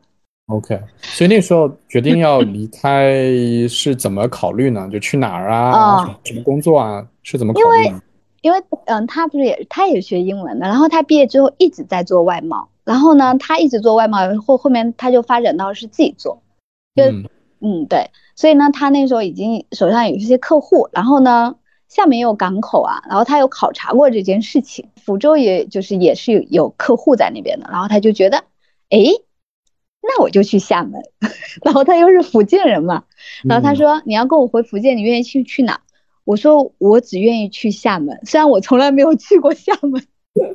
[0.47, 3.23] OK，所以那时候决定要离开
[3.67, 4.87] 是怎么考虑呢？
[4.91, 6.19] 就去哪儿啊？
[6.23, 7.03] 什么工作啊？
[7.23, 7.99] 是怎么考虑呢？
[8.41, 16.39] 因为嗯，他不是也他也学英文的，然后他毕业之后一直在做外贸，然后呢，他一直做外贸，后后面他就发展到是自己做，
[16.93, 17.05] 就
[17.59, 21.55] 嗯对，所以呢，他那时候已经手上有一些客户，然后呢，
[21.87, 28.43] 厦门也有港口啊，然后他有考察过这件事情，福州也就是也是有有客户在那边的，然后他就觉得，
[28.89, 28.99] 哎，
[30.01, 31.01] 那我就去厦门，
[31.63, 33.03] 然后他又是福建人嘛，
[33.43, 35.81] 然后他说你要跟我回福建，你愿意去去哪？
[36.23, 39.93] 我说我只愿意去厦门，虽然我从来没有去过厦门，
[40.33, 40.49] 就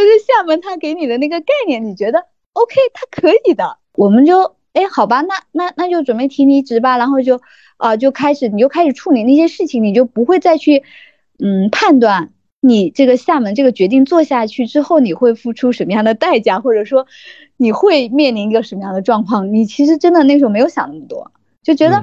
[0.00, 7.40] 是厦门他给你的那个概念，你觉得 OK，他可以的，我们就哎好吧，那那那就准备提离职吧，然后就
[7.76, 10.82] 啊就开始你就开始处理那些事情，你就不会再去
[11.38, 17.06] 嗯判断你这个厦门这个决定做下去之后你会付出什么样的代价，或者说
[17.56, 21.96] 你会面临一个什么样的状况，你其实真的那时候没有想那么多，就觉得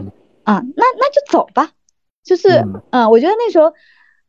[0.44, 1.72] 啊那那就走吧。
[2.24, 3.74] 就是，嗯，我觉得那时候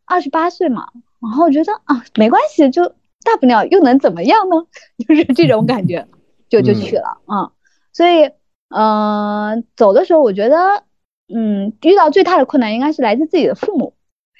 [0.04, 0.88] 二十八岁嘛，
[1.22, 2.88] 然后我觉得啊，没关系，就
[3.22, 4.66] 大不了又能怎么样呢？
[5.07, 6.09] 就是这种感觉，
[6.48, 7.52] 就就去了啊。
[7.92, 8.33] 所以，
[8.68, 10.83] 嗯，走的时候我觉得，
[11.29, 13.95] 嗯，遇到最大的困难应该是来自自己的父母，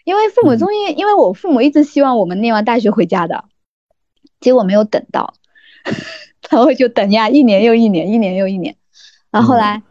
[0.05, 3.44] 因为父母终于，因为我父母一直希望我们念完大学回家的，
[4.40, 5.35] 结果没有等到，
[6.51, 8.77] 然后就等呀，一年又一年，一年又一年，
[9.31, 9.83] 然后后来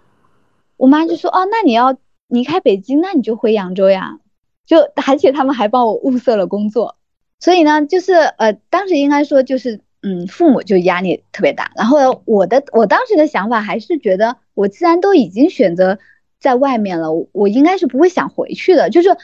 [0.78, 1.98] 我妈就说，哦，那你要。
[2.30, 4.18] 离开北京，那你就回扬州呀，
[4.66, 6.96] 就而且他们还帮我物色了工作，
[7.40, 11.72] 所以呢，就是呃，当时应该说就是，嗯，父母就压力特别大。
[11.76, 16.00] 然后我的我当时的想法还是觉得，我既然都已经选择
[16.44, 18.90] 在外面了，我应该是不会想回去的。
[18.90, 19.16] 就是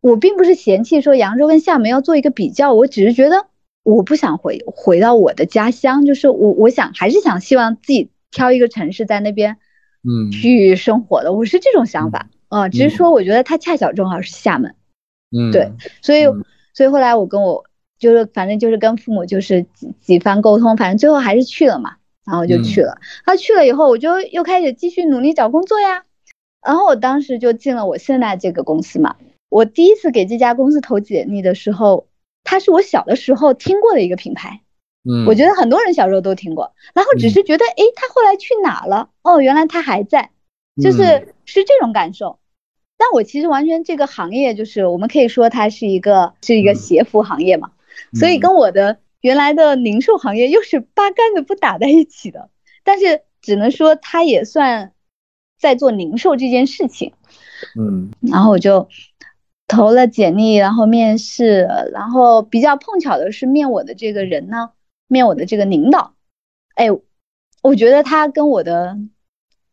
[0.00, 3.46] 我并不是嫌弃说扬州跟厦门要做一个比较，我只是觉得
[3.82, 9.56] 我不想回回到我的家乡，就是我我想还是想希望自己挑一个城市在那边，
[10.08, 11.32] 嗯，去生活的。
[11.32, 12.28] 我是这种想法。
[12.48, 14.74] 啊，只是说我觉得它恰巧正好是厦门，
[15.34, 15.72] 嗯，对，
[16.02, 16.26] 所以
[16.74, 17.64] 所以后来我跟我
[17.98, 21.96] 就是反正就是跟父母就是几几番沟通，反正最后还是去了嘛，
[22.26, 22.98] 然后就去了。
[23.24, 26.04] 他去了以后，我就又开始继续努力找工作呀。
[26.64, 29.16] 然后我当时就进了我现在这个公司嘛。
[29.48, 32.06] 我第一次给这家公司投简历的时候，
[32.44, 34.62] 它是我小的时候听过的一个品牌，
[35.04, 39.10] 嗯，我觉得很多人小时候都听过，然后只是觉得哎，他后来去哪了？
[39.22, 40.30] 哦，原来他还在，
[40.82, 42.38] 就是是这种感受。
[42.96, 47.72] 但我其实完全这个行业就是我们可以说它是一个是一个鞋服行业嘛，
[48.14, 52.48] 所以跟我的原来的零售行业又是八竿子不打在一起的。
[52.84, 54.92] 但是只能说它也算
[55.62, 57.14] 在做零售这件事情。
[57.78, 58.88] 嗯，然后我就
[59.66, 64.70] 投了简历，然后面试，然后比较碰巧的是面我的这个人呢，
[65.08, 66.14] 面我的这个领导，
[66.74, 66.88] 哎，
[67.62, 68.98] 我觉得他跟我的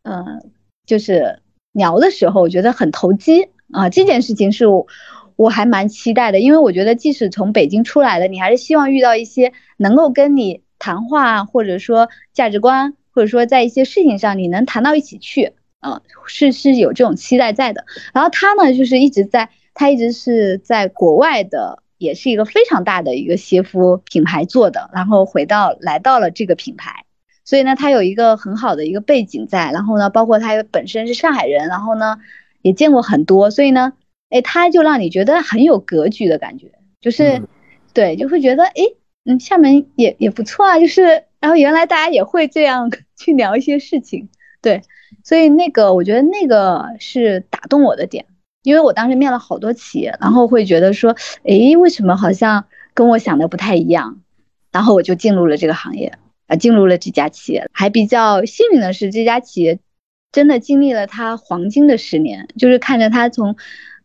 [0.04, 0.50] 嗯
[0.86, 1.42] 就是。
[1.72, 4.88] 聊的时候，我觉得很投机啊，这件事情是我
[5.36, 17.84] 我还蛮期待的，因为我觉得即使从北京出来了，你还是希望遇到一些能够跟你谈话，或者说价值观，或者说在一些事情上你能谈到一起去，嗯，是是有这种期待在的。
[18.12, 27.04] 然后他呢，就是一直在，他一直是在国外的，也是一个非常大的一个鞋服品牌做的，然后回到来到了这个品牌，
[27.44, 29.72] 所以呢，他有一个很好的一个背景在。
[29.72, 32.18] 然后呢，包括他本身是上海人，然后呢，
[32.60, 33.94] 也见过很多，所以呢，
[34.28, 37.42] 哎，他就让你觉得很有格局的感觉，就是，
[37.94, 38.82] 对，就会觉得，哎，
[39.24, 44.28] 嗯，厦门也也不错啊，就是，然后原来大家也会这样 去聊一些事情，
[44.60, 44.82] 对。
[45.24, 48.26] 所以那个，我觉得那个是打动我的点，
[48.62, 54.20] 因为我当时面了好多企业，然后会觉得说，诶，为什么好像跟我想的不太一样？
[54.72, 57.68] 然后我就进入了这个行业，啊，进入了这家企业。
[57.72, 59.80] 还比较幸运的是，这家企业
[60.30, 63.56] 真的经历了它黄金的十年，就是看着它从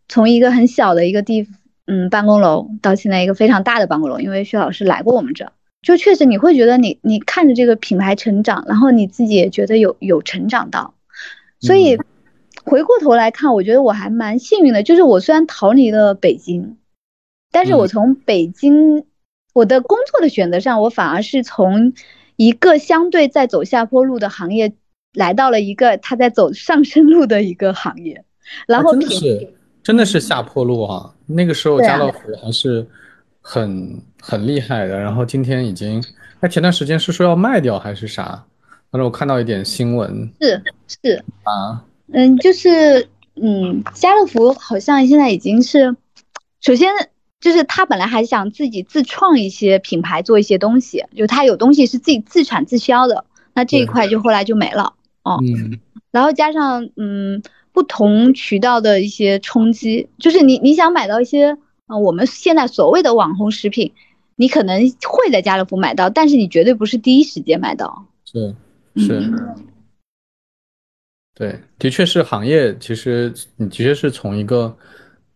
[0.10, 1.48] 从一个很小的一个地，
[1.86, 4.20] 嗯，办公楼到现在一个非常大的办公楼。
[4.20, 5.52] 因为薛老师来过我们这。
[5.84, 10.95] 就确实你会觉得你你看着这个品牌成长，然后你自己也觉得有有成长到，
[11.60, 11.98] 所以
[12.64, 14.84] 回过头来看，我觉得我还蛮幸运的。
[14.84, 16.78] 就是我虽然逃离了北京，
[17.52, 19.06] 但是我从北京
[19.54, 21.94] 我的工作的选择上，我反而是从
[22.36, 24.74] 一个相对在走下坡路的行业，
[25.14, 28.24] 来到了一个他在走上升路的一个行业。
[28.68, 31.14] 然后真的是真的是下坡路啊！
[31.26, 32.88] 那个时候家乐福还是。
[33.48, 36.04] 很很厉害的，然后今天已经，
[36.40, 38.44] 哎，前段时间是说要卖掉还是啥？
[38.96, 41.22] 反正我看到一点新闻，是是。
[41.44, 45.98] 啊，嗯，就是嗯，家乐福好像现在已经是，
[46.62, 46.94] 首先
[47.42, 55.78] 就是他本来还想自己自创一些品牌，做一些东西，就他有东西是自己自产自销的，那这一块就后来就没了哦，嗯，
[56.12, 61.58] 然后加上嗯不同渠道的一些冲击，就是你你想买到一些。
[61.88, 63.92] 啊，我们现在所谓的网红食品，
[64.38, 68.06] 你可能会在家乐福买到，但是你绝对不是第一时间买到。
[68.24, 68.56] 是
[68.96, 69.22] 是，
[71.34, 72.78] 对，的确是行业。
[72.78, 74.76] 其实你的确是从一个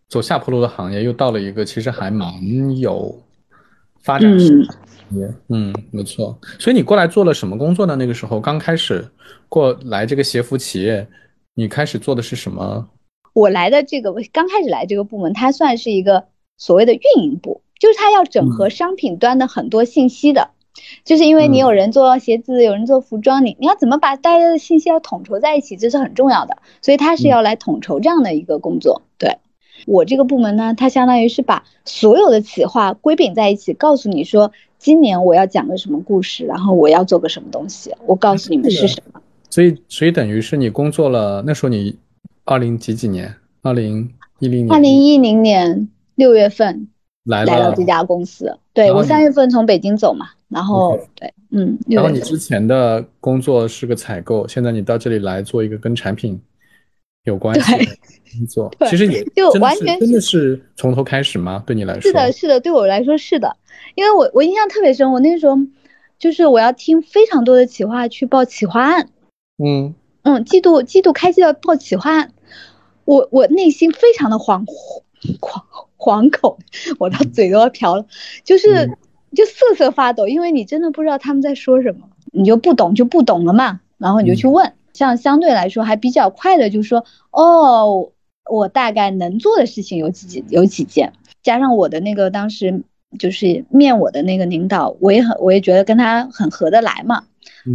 [0.08, 3.22] 走下坡路的行业，又到了一个其实还蛮有
[4.02, 5.34] 发展性的行业。
[5.48, 6.38] 嗯，没错。
[6.58, 7.96] 所以你过来做了什么工作呢？
[7.96, 9.06] 那个时候刚开始
[9.48, 11.06] 过来这个鞋服企业，
[11.54, 12.88] 你开始做的是什么？
[13.32, 16.28] 我来的这个刚开始来这个部门，它算是一个。
[16.62, 20.50] 所谓的运营部，就是它要整合商品端的很多信息的，
[21.04, 29.02] 就是因为你有人做鞋子，有人做服装，你你要怎么把大家的信息要统筹在一起，这是很重要的，所以他是要来统筹这样的一个工作。
[29.18, 29.38] 对
[29.86, 39.20] 我这个部门呢，它相当于是把所有的企划归并在一起，告诉你说今年我要讲个什么故事，然后我要做个什么东西，我告诉你们是什么。
[39.48, 41.96] 所以，所以等于是你工作了，那时候你
[42.44, 43.34] 二零几几年？
[43.62, 44.72] 二零一零年？
[44.72, 45.88] 二零一零年。
[46.16, 46.88] 六月份
[47.24, 56.40] 来来到这家公司，对我三月份从北京走嘛，然后对，嗯，然后你之前的工作是个采购，现在你到这里来做一个跟产品
[57.24, 57.84] 有关系的
[58.32, 61.62] 工作， 其实也就完全真的是从头开始吗？
[61.66, 63.54] 对你来说是的，是的，对我来说是的，
[63.94, 65.58] 因为我我印象特别深，我那时候
[66.18, 69.08] 就是我要听非常多的企划去报企划案，
[69.62, 72.32] 嗯嗯，季度季度开季要报企划案，
[73.04, 75.84] 我我内心非常的惶惶。
[76.00, 76.56] 惶恐，
[76.98, 78.06] 我的嘴都要瓢了，
[78.42, 78.90] 就是
[79.34, 88.10] 就瑟瑟发抖，因为你真的不知道他们在说什么，你就不懂就不懂了嘛，然后你就去问，像相对来说还比较快的，就是说，哦，
[88.50, 92.82] 我大概能做的事情有几有几件，加上我的那个当时
[93.18, 97.24] 就是面我的那个领导，我也很我也觉得跟他很合得来嘛，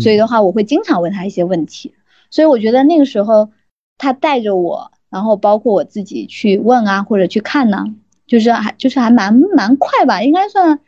[0.02, 1.94] 所以的话我会经常问他一些问题，
[2.32, 3.52] 所以我觉得那个时候
[3.98, 7.86] 他带着我，然后包括我自己去问啊或者去看呢。
[8.28, 10.80] 就是还就是还蛮蛮快吧，应该算，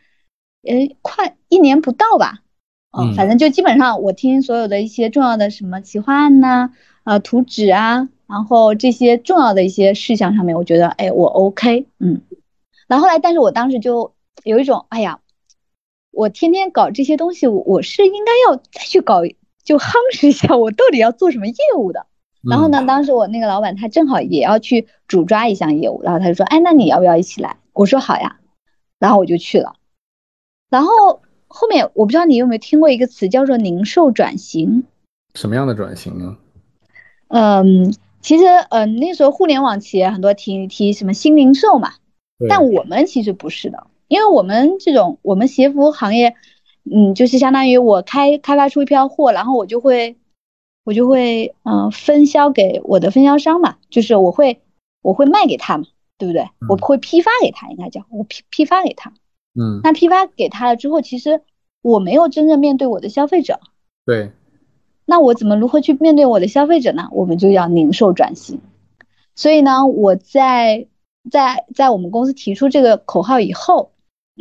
[0.64, 2.40] 呃，快一年不到吧，
[2.98, 6.72] 嗯，反正就基本上我听所有的一些重要的什么企划案呐，
[7.04, 12.22] 呃，图纸啊，然后这些重要的一些事项上面，我觉得哎我 OK，嗯，
[12.88, 15.20] 然后后来，但是我当时就有一种哎呀，
[16.12, 19.22] 我天天搞这些东西，我是应该要再去搞，
[19.64, 22.08] 就夯实一下我到底要做什么业务的。
[22.50, 28.38] 然后呢，当时我那个老板他正好也要去主抓一项业务，然后他就说：“哎，那你要不要一起来？”我说：“好呀。”
[29.00, 29.74] 然后我就去了。
[30.70, 34.86] 然后后面我不知道你有没有听过一个词叫做零售转型。
[35.36, 36.38] 什么样的转型呢？
[37.28, 41.94] 嗯，其实嗯那时候互联网企业很多提提什么新零售嘛，
[42.48, 46.36] 但我们其实不是的，因为我们这种我们鞋服行业，
[46.90, 50.16] 嗯，就是相当于我开开发出一批货，然后我就会。
[50.88, 54.62] 我就会嗯分销给我的分销商嘛，就是我会
[55.02, 55.84] 我会卖给他嘛，
[56.18, 56.48] 对不对？
[56.70, 59.12] 我会批发给他，应该叫我批批发给他。
[59.54, 61.42] 嗯，那批发给他了之后，其实
[61.82, 63.60] 我没有真正面对我的消费者。
[64.06, 64.32] 对，
[65.06, 67.10] 那我怎么如何去面对我的消费者呢？
[67.12, 68.62] 我们就要零售转型。
[69.36, 70.88] 所以呢，我在
[71.30, 73.92] 在在我们公司提出这个口号以后，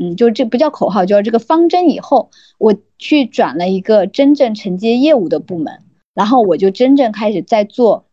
[0.01, 5.83] 嗯，就这不叫口号，就是这个方针以后，我去转了一个真正承接业务的部门，
[6.17, 8.05] 然后我就真正开始在做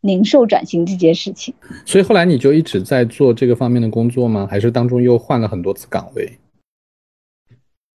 [0.00, 1.54] 零售转型这件事情。
[1.86, 4.48] 所以后来你就一直在做这个方面的工作吗？
[4.50, 6.38] 还是当中又换了很多次岗位？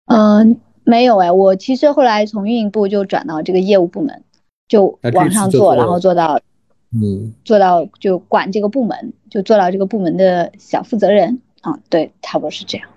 [0.06, 0.60] 嗯。
[0.82, 4.24] 没有哎，我其实后来从运营部就转到这个业务部门，
[4.66, 6.40] 就往上做，然后做到，
[6.90, 12.88] 嗯，做到就管这个部门，就做到这个部门的小负责人啊，对，差不多是这样。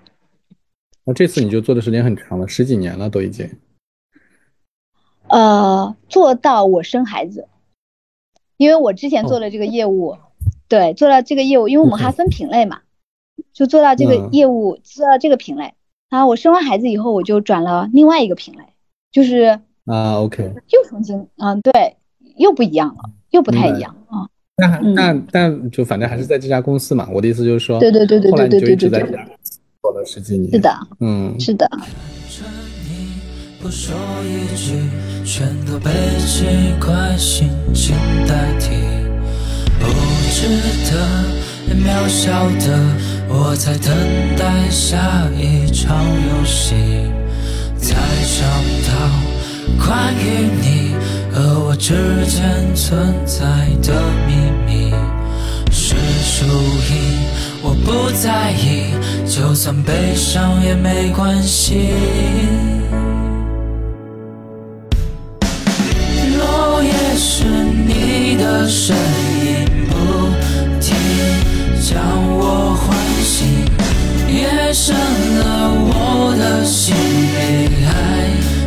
[1.04, 3.48] 那这次你就做的时间很长了，十几年了都已经。
[5.34, 7.48] 呃，做到我生孩子，
[8.56, 10.16] 因为我之前做的这个业务，
[10.68, 12.82] 对，做到这个业务，因为我们还分品类嘛，
[13.52, 15.74] 就做到这个业务，做到这个品类。
[16.08, 18.62] 然后我生完孩子以后，我就转了另外一个品类，
[19.10, 21.96] 就是啊，OK，又重新，嗯，对，
[22.36, 24.28] 又不一样了，又不太一样啊。
[24.56, 27.08] 那那但就反正还是在这家公司嘛。
[27.12, 29.26] 我的意思就是说，对对对对对对对对对，
[29.82, 30.70] 做了十几年，是的，
[31.00, 31.68] 嗯，是的。
[33.64, 34.74] 不说一句，
[35.24, 35.90] 全都被
[36.26, 36.44] 奇
[36.78, 37.96] 怪心情
[38.28, 38.68] 代替。
[39.80, 39.86] 不
[40.30, 40.46] 值
[40.92, 42.78] 得渺小的
[43.26, 43.96] 我在等
[44.36, 44.98] 待下
[45.34, 46.74] 一场游戏，
[47.78, 47.94] 才
[48.36, 48.44] 找
[48.86, 48.92] 到
[49.82, 50.94] 关于你
[51.32, 51.94] 和我之
[52.26, 52.44] 间
[52.74, 53.46] 存在
[53.82, 54.34] 的秘
[54.66, 54.92] 密。
[55.72, 57.16] 是输赢
[57.62, 58.92] 我不在意，
[59.26, 61.88] 就算悲伤也没关系。
[67.16, 68.96] 是你的声
[69.44, 69.94] 音不
[70.80, 70.94] 停。
[71.80, 72.00] 将
[72.38, 73.46] 我唤醒，
[74.26, 77.92] 夜深了，我的心里还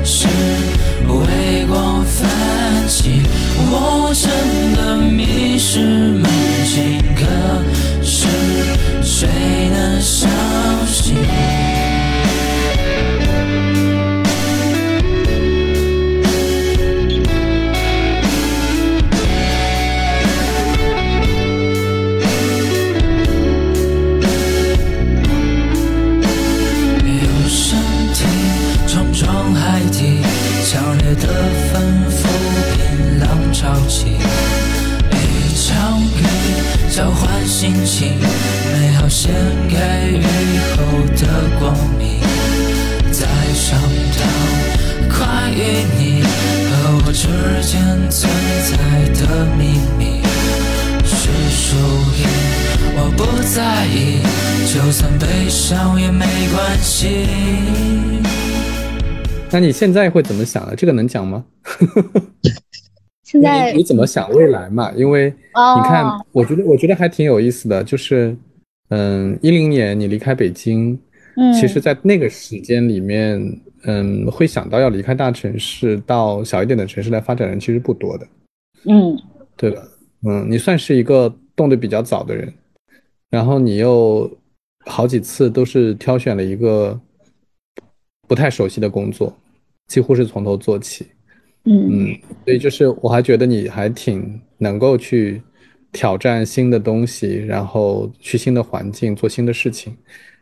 [0.05, 0.27] 是
[1.07, 2.27] 微光泛
[2.87, 3.23] 起。
[3.69, 4.29] 我真
[4.75, 6.23] 的迷失梦
[6.63, 7.25] 境，可
[8.03, 8.27] 是
[9.01, 9.27] 谁
[9.73, 10.29] 能相
[10.85, 11.15] 信？
[37.59, 38.11] 心情，
[38.71, 39.33] 美好献
[39.67, 39.75] 给
[40.13, 40.21] 雨
[40.75, 40.77] 后
[41.15, 42.19] 的光明。
[43.11, 45.57] 再上到关于
[45.97, 47.25] 你和我之
[47.65, 47.81] 间
[48.11, 48.31] 存
[48.61, 48.75] 在
[49.19, 50.21] 的秘密，
[51.03, 51.75] 是输
[52.19, 52.27] 赢
[52.93, 54.21] 我不在意，
[54.71, 57.25] 就算悲伤也没关系。
[59.49, 60.75] 那你现在会怎么想呢？
[60.77, 61.43] 这个能讲吗？
[63.27, 64.89] 现在你怎么想未来嘛？
[64.93, 68.33] 因为你看，我觉得我觉得还挺有意思的，就是，
[68.87, 70.97] 嗯，一零年你离开北京，
[71.35, 73.37] 嗯，其实，在那个时间里面，
[73.83, 78.27] 嗯，会想到要离开大城市到小一点的城市来发展人其实不多的，
[78.85, 79.19] 嗯，
[79.57, 79.83] 对吧？
[80.25, 82.53] 嗯，你算是一个动得比较早的人，
[83.29, 84.31] 然后你又
[84.85, 86.97] 好几次都是挑选了一个。
[88.29, 89.33] 不太熟悉的工作，
[89.87, 91.07] 几乎是从头做起。
[91.67, 95.41] 嗯嗯，所以就是我还觉得你还挺能够去
[95.91, 99.95] 挑战新的东西，然后去新的环境做新的事情。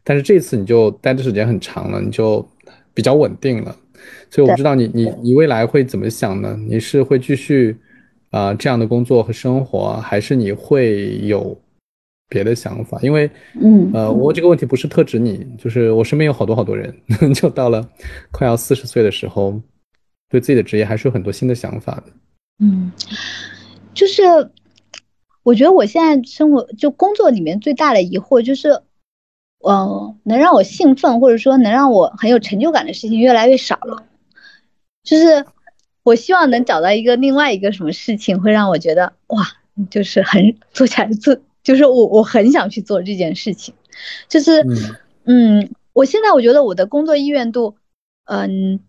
[0.04, 2.48] 但是这次你就待的时间很长了，你就
[2.94, 3.76] 比较稳定了。
[4.30, 6.56] 所以我不知道你你你未来会怎么想呢？
[6.70, 7.76] 你是会继续
[8.30, 11.60] 啊这样的工作和生活，还是你会有？
[12.28, 13.30] 别的想法，因为，
[13.62, 16.92] 嗯，呃，我这个问题不是特指你，就是我身边有好多好多人，
[17.36, 17.88] 就到了
[18.32, 19.62] 快要四十岁的时候，
[20.36, 22.12] 对自己的职业还是有很多新的想法的。
[22.60, 22.92] 嗯，
[23.94, 24.22] 就是
[25.44, 28.82] 我觉得我现在生活就工作里面最大的疑惑就是，
[29.66, 34.04] 嗯，能让我兴奋或者说能让我很有成就感的事情越来越少了。
[35.04, 35.46] 就是
[36.04, 39.46] 我希望能找到一个另外一个什么事情会让我觉得哇，
[39.90, 41.38] 就是很做起来做。
[41.64, 43.74] 就是我我很想去做这件事情，
[44.28, 44.64] 就是
[45.24, 47.76] 嗯，我现在我觉得我的工作意愿度，
[48.26, 48.80] 嗯，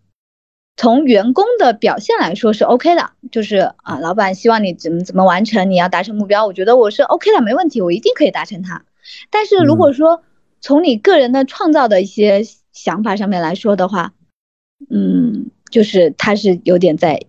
[0.77, 8.85] 从员工的表现来说是 OK 的，就是啊，老板希望你怎么怎么完成，你要达成目标，我觉得我是 OK 的，没问题，我一定可以达成它。
[9.31, 10.23] 但是如果说
[10.61, 14.13] 从你个人的创造的一些想法上面来说的话，
[14.91, 17.21] 嗯，就是它是有点在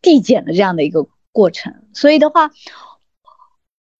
[0.00, 2.50] 递减的这样的一个过程，所以的话，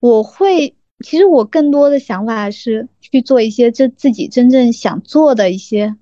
[0.00, 0.76] 我会。
[1.04, 5.96] 其实我更多的想法是去做一些这自己真正想做的一些，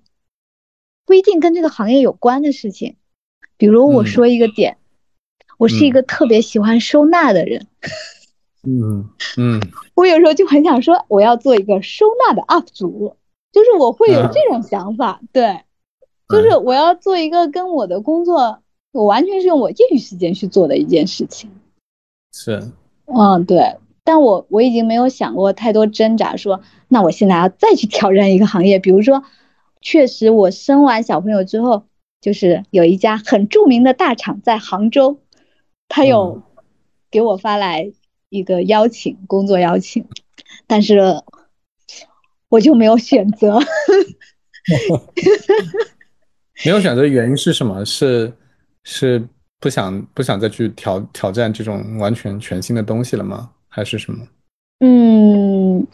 [1.10, 2.94] 不一定跟这个行业有关的事情。
[3.56, 4.76] 比如我说一个点，
[5.58, 7.66] 我是一个特别喜欢收纳的人。
[8.62, 9.60] 嗯嗯，
[9.96, 13.16] 我有时候就很想说，我要做一个收纳的 UP 主，
[13.50, 15.62] 就是我会有这种想法，对，
[16.28, 18.60] 就是我要做一个跟我的工作，
[18.92, 21.50] 我完全是用我业余时间去做的一件事情。
[22.32, 22.70] 是，
[23.06, 29.24] 嗯，对，但我我已经没有想过太多挣扎，说那我现在要再去挑战一个行业，比如说，
[29.80, 31.84] 确实我生完小朋友之后，
[32.20, 35.20] 就是有一家很著名的大厂在杭州，
[35.88, 36.42] 他有
[37.10, 37.92] 给我发来。
[38.32, 40.06] 一个邀请，工作邀请，
[40.68, 41.00] 但是
[42.48, 43.58] 我就没有选择。
[46.64, 47.84] 没有选择的原因是什么？
[47.84, 48.32] 是
[48.84, 49.20] 是
[49.58, 53.50] 不想不想再去挑挑战这种完全全新的东西了吗？
[53.66, 54.24] 还是什么？
[54.78, 55.84] 嗯，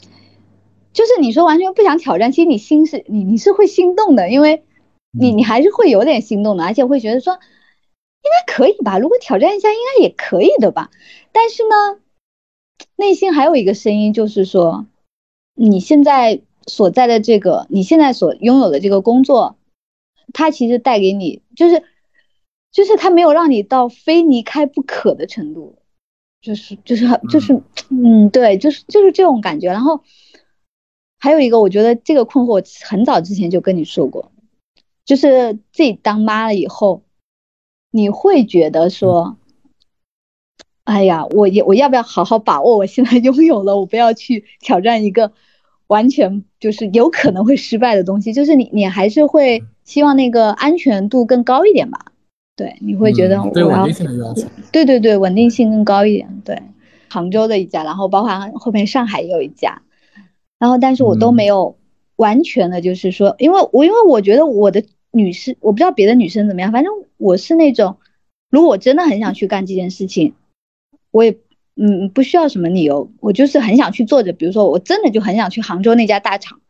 [0.96, 4.64] 就是你说完全不想挑战，其实你心是你你是会心动的，因为
[5.12, 8.98] 你你还是会有点心动的，而且会觉得说应该可以吧？
[8.98, 10.90] 如果挑战一下，应该也可以的吧？
[11.32, 12.00] 但是呢？
[12.96, 14.86] 内心还有一个声音，就是说，
[15.54, 19.56] 你现在所在的这个，你现在所拥有的这个工作，
[20.32, 21.82] 它其实带给你，就是，
[22.72, 25.76] 就是它没有让你到非离开不可的程度，
[26.40, 29.68] 就是，就是很，就是，嗯，对，就是，就是这种感觉。
[29.68, 30.02] 然后
[31.18, 34.30] 还有一个，我觉得这个困惑很早之前就跟你说过，
[35.04, 37.02] 就是自己当妈了以后，
[37.90, 39.36] 你会觉得说。
[40.84, 43.76] 哎呀，我也我要不要好好把握我现在拥有了？
[43.76, 45.32] 我不要去挑战一个
[45.88, 48.32] 完全就是有可能会失败的东西。
[48.32, 52.12] 就是你你还是会希望那个安全度更高一点吧？
[52.54, 53.84] 对，你会觉得我要。
[54.70, 56.40] 对对对，稳定性更高一点。
[56.44, 56.62] 对，
[57.08, 59.82] 杭州的一家，然后包括后面上海也有一家，
[60.58, 61.76] 然后但是我都没有
[62.16, 67.96] 完全的，就是说，因为我因为我觉得我的女士，我不知道别的女生怎么样，反正我是那种，
[68.50, 70.34] 如果我真的很想去干这件事情。
[71.12, 71.38] 我也
[71.76, 74.34] 嗯不需要什么理由，我就是很想去做着。
[74.34, 76.60] 比如说，我真的就很想去杭州那家大厂，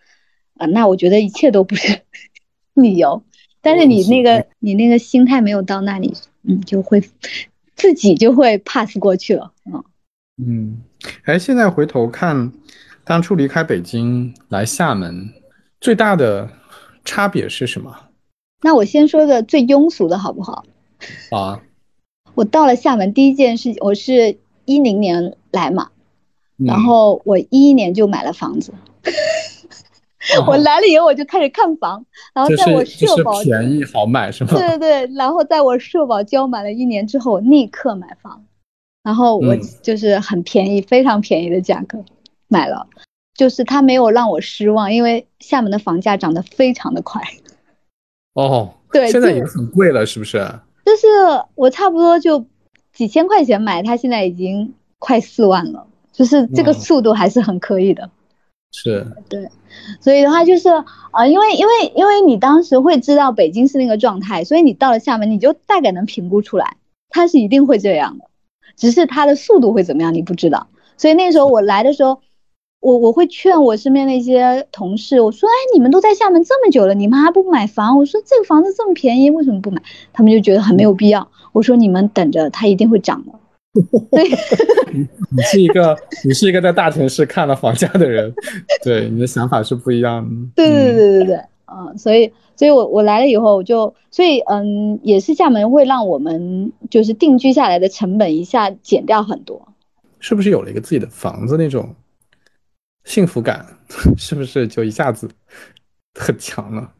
[0.57, 2.03] 啊，那我觉得一切都不是
[2.75, 3.25] 理由。
[3.61, 6.15] 但是你那个你那个心态没有到那里，
[6.45, 7.03] 嗯，就会
[7.75, 9.53] 自己就会 pass 过去了。
[9.65, 9.83] 嗯
[10.41, 10.83] 嗯，
[11.25, 12.53] 哎，现在回头看，
[13.07, 15.33] 当初离开北京来厦门，
[15.81, 16.51] 最大的
[17.05, 17.97] 差别是什么？
[18.63, 20.65] 那我先说个最庸俗的好不好？
[21.31, 21.63] 啊。
[22.35, 25.91] 我到了厦门，第一件事，我是一零年来嘛，
[26.57, 28.75] 然后我一一年就买了房子。
[30.49, 32.05] 我来了以后，我就开始看房，
[32.35, 34.51] 然后在我社保便宜好买是吗？
[34.51, 38.45] 对对对，然后在我社保交满了一年之后，立刻买房，
[39.05, 42.05] 然后我就是很便宜，非常便宜的价格
[42.49, 42.87] 买了，
[43.35, 47.23] 就是他没有让我失望，因为厦门的房价涨得非常的快。
[48.35, 50.39] 哦，对，现在已经很贵了，是不是？
[50.85, 51.07] 就是
[51.55, 52.47] 我差不多就
[52.93, 58.11] 几千块钱买，它现在已经快四万了，就是这个速度还是很可以的。
[58.73, 59.49] 是， 对，
[60.01, 60.69] 所以的话就是
[61.11, 66.77] 啊，因为因为因为你当时会知道北京是那个状态，所以你到了厦门，你就大概能评估出来，
[67.09, 68.27] 它是一定会这样的，
[68.77, 70.69] 只是它的速度会怎么样你不知道。
[70.99, 72.21] 所以那时候我来的时候。
[72.81, 77.99] 我我会劝我身边那些同事，我说，哎，你们都在厦门这么久了，你们还不买房？
[77.99, 79.83] 我说这个房子这么便宜，为什么不买？
[80.13, 81.27] 他们就觉得很没有必要。
[81.53, 83.33] 我说你们等着，它一定会涨的。
[84.11, 84.25] 对，
[85.31, 88.33] 你是一个你是一个在大城市看了房价的人，
[88.85, 90.37] 对你的想法是不一样的。
[90.55, 99.69] 对对对对对，嗯，所以所以我我来了以后，我就所以嗯，也是厦门会让我们就是定居下来的成本一下减掉很多。
[100.21, 101.95] 是不是有了一个自己的房子那种？
[103.07, 103.65] 幸福感
[104.19, 105.31] 是不是就一下子
[106.21, 106.93] 很强了？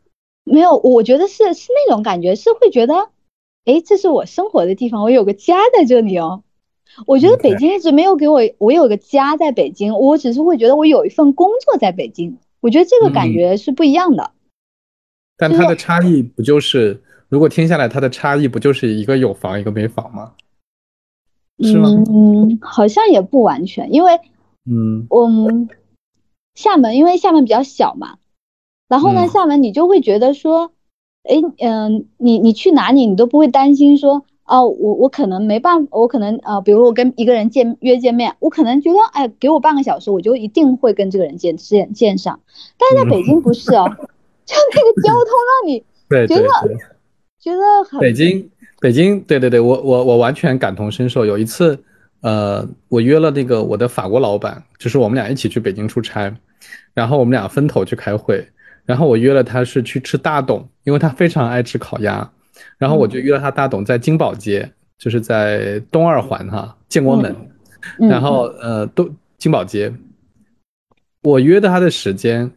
[0.45, 2.95] 没有，我觉得是是那种感觉，是会觉得，
[3.65, 6.45] 哎，这是我生活的地方，我有个家在这里哦。
[7.07, 14.31] 我觉得北京一直没有给我，我有个家在北京，我只是会觉得我有一份工作在北京，我觉得这个感觉是不一样的。
[15.37, 20.33] 但它的差异不就是，如果听下来，它的差异不就是一个有房，一个没房吗？
[21.65, 21.89] 是吗？
[22.09, 24.13] 嗯，好像也不完全，因为，
[24.71, 25.29] 嗯，我。
[26.57, 28.17] 厦门，因为厦门比较小嘛，
[28.89, 30.73] 然后呢，厦门你就会觉得说，
[31.23, 42.41] 哎，嗯，你你去哪里，你都不会担心说，哦，我我可能没办法，我可能呃，比如我跟一个人见约见面，我可能觉得，哎，给我半个小时，我就一定会跟这个人见见见上。
[42.79, 43.85] 但是在北京不是哦，
[44.47, 45.85] 就那个交通让你
[46.27, 46.49] 觉得
[47.39, 48.51] 觉得很北京
[48.81, 51.25] 北京，对对对，我我我完全感同身受。
[51.27, 51.79] 有一次，
[52.23, 56.35] 呃，我约了那个我的法国老板，就是我们俩一起去北京出差。
[56.95, 58.47] 然后我们俩分头去开会，
[58.85, 62.29] 然后我约了他是去吃大董，因为他非常爱吃烤鸭，
[62.79, 67.35] 然后我就约了他大董在金宝街，就是在东二环哈建国门，
[68.01, 68.09] 嗯。
[68.09, 69.93] 然后呃都金宝街，
[71.23, 72.51] 我约的他的时间，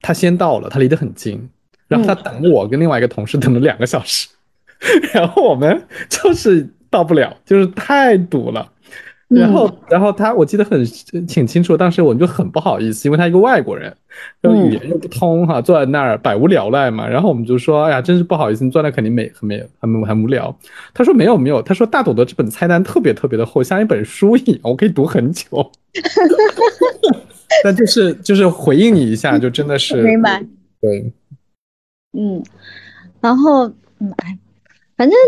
[0.00, 1.48] 他先到了，他离得很近，
[1.88, 4.28] 然后他等我跟另外一个同事等了两个小时，
[5.14, 8.70] 然后我们 就是到不了，就是太堵了。
[9.34, 10.84] 然后，然后他，我记得很
[11.26, 13.94] 挺清楚，当时我们就很不好意思，因为他一个外国人，
[14.40, 17.08] 然后语言又不通哈，坐在那儿百无聊赖嘛。
[17.08, 20.54] 然后我们就说，哎呀，真是不好意思，你坐那肯定没很没很很无聊。
[20.92, 25.46] 他说没有没有，他说大朵的这本菜单特别特别的厚，像一本书一样，我可以读很久。
[27.64, 30.44] 那就是就是回应你一下，就真的是明白。
[30.80, 31.12] 对，
[32.12, 32.42] 嗯，
[33.20, 33.68] 然后
[33.98, 34.38] 嗯，哎，
[34.96, 35.18] 反正。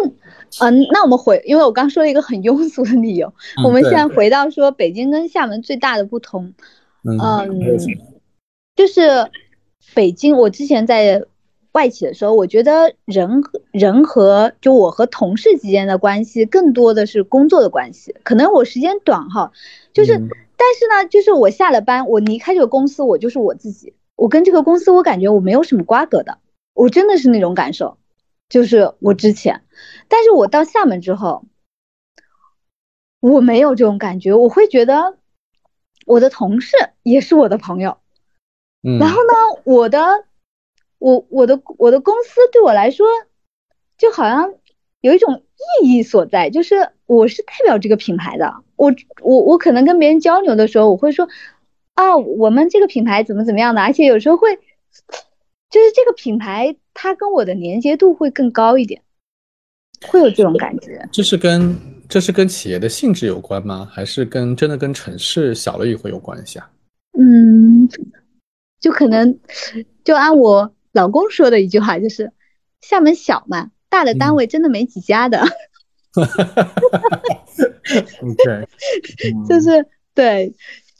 [0.60, 3.28] 嗯，那我们回，因为我刚说了一个很庸俗的理由，
[3.58, 6.54] 嗯我们现在回到说北京跟厦门最大的不同，
[7.02, 7.18] 嗯，
[8.76, 9.30] 就是
[9.94, 11.24] 北京，我之前在
[11.72, 13.42] 外企的时候，我觉得人
[13.72, 19.50] 人和就我和同事之间的关系更多的是工作的关系，可能我时间短哈，
[19.92, 26.38] 就是，嗯、但是呢，就是我下了班，我离开这个公司，我就是我自己，我跟这个公司我感觉我没有什么瓜葛的，
[26.74, 27.96] 我真的是那种感受。
[28.50, 29.62] 就是我之前，
[30.08, 31.44] 但是我到厦门之后，
[33.20, 35.18] 我没有这种感觉，我会觉得
[36.06, 37.98] 我的同事也是我的朋友，
[38.82, 40.24] 嗯，然后呢，我的
[40.98, 43.06] 我我的我的公司对我来说，
[43.98, 44.54] 就好像
[45.00, 45.42] 有一种
[45.82, 48.92] 意义所在，就是我是代表这个品牌的，我
[49.22, 51.28] 我我可能跟别人交流的时候，我会说
[51.94, 54.58] 啊，我们这个品牌怎么怎么样的，而且有时候会。
[55.70, 59.02] 就是这个品牌，它跟我的连接度会更高一点，
[60.08, 61.06] 会有这种感觉。
[61.12, 61.76] 这是跟
[62.08, 63.88] 这是跟企业的性质有关吗？
[63.92, 66.70] 还是跟真的跟城市小了以后有关系啊？
[67.18, 67.88] 嗯，
[68.80, 69.38] 就可能
[70.04, 72.32] 就按我老公说的一句话，就是
[72.80, 75.42] 厦门小嘛，大的单位真的没几家的。
[78.22, 78.68] OK，
[79.48, 80.54] 就是对，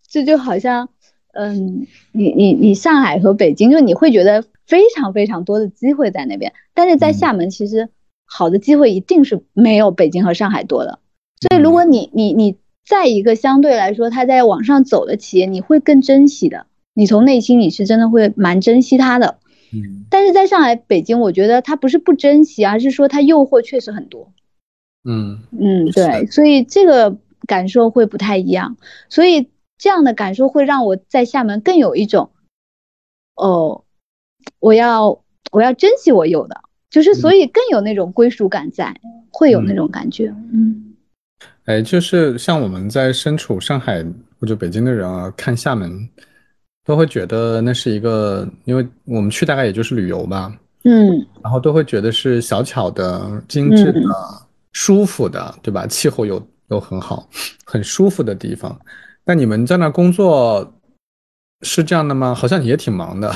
[0.08, 0.88] 这就好像，
[1.32, 4.44] 嗯，你你你上海和北京，就你会觉得。
[4.66, 7.90] 非常非常多的机会在那边，但是在厦门其实
[8.24, 10.98] 好的机会一定是没有北京和上海多的。
[11.40, 19.38] 所以如果你你你在一个相对来说它在往上走的企业，你会更珍惜的，你从内心里是真的会蛮珍惜它的。
[19.72, 24.32] 嗯，但是在上海、北京，我觉得它不是不珍惜，而是说它诱惑确实很多。
[25.04, 27.16] 嗯嗯，对，所以这个
[27.46, 28.76] 感受会不太一样。
[29.08, 29.48] 所以
[29.78, 32.30] 这样的感受会让我在厦门更有一种，
[33.34, 33.82] 哦。
[34.60, 35.22] 我要
[35.52, 36.60] 我要珍惜我有的，
[36.94, 40.32] 就是所以更有那种归属感在，嗯、会有那种感觉。
[40.52, 40.94] 嗯，
[41.64, 44.04] 哎，就是像我们在身处上海
[44.38, 46.08] 或者北京的人啊，看厦门，
[46.84, 54.06] 都会觉得那是一个，因为我们去大概也就是旅游吧，嗯，然后都会觉得是小巧的、精致的、嗯、
[54.70, 55.88] 舒服的，对吧？
[55.88, 57.28] 气候又又很好，
[57.66, 58.78] 很舒服的地方。
[59.24, 60.72] 那你们在那工作
[61.62, 62.32] 是这样的吗？
[62.32, 63.34] 好像你也挺忙的。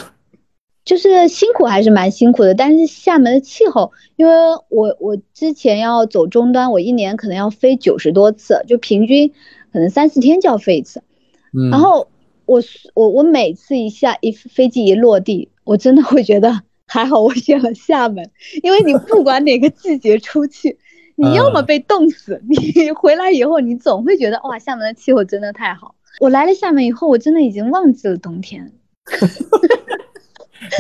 [0.89, 4.33] 就是辛苦还是蛮辛苦的，但是厦门的气候，因为
[4.71, 9.31] 我我之前要走终端，我一年可能要飞九十多次，就平均
[9.71, 11.03] 可能三四天就要飞一次。
[11.53, 12.09] 嗯，然后
[12.47, 12.63] 我
[12.95, 18.31] 我我每次一下一飞机一落地，我真的会觉得 还好我选了厦门，
[18.63, 20.79] 因为你不管哪个季节出去，
[21.17, 25.95] 你要么被冻死， 你回来以后你总会觉得哇，厦门的气候真的太好。
[26.19, 28.73] 我来了厦门以后，我真的已经忘记了冬天。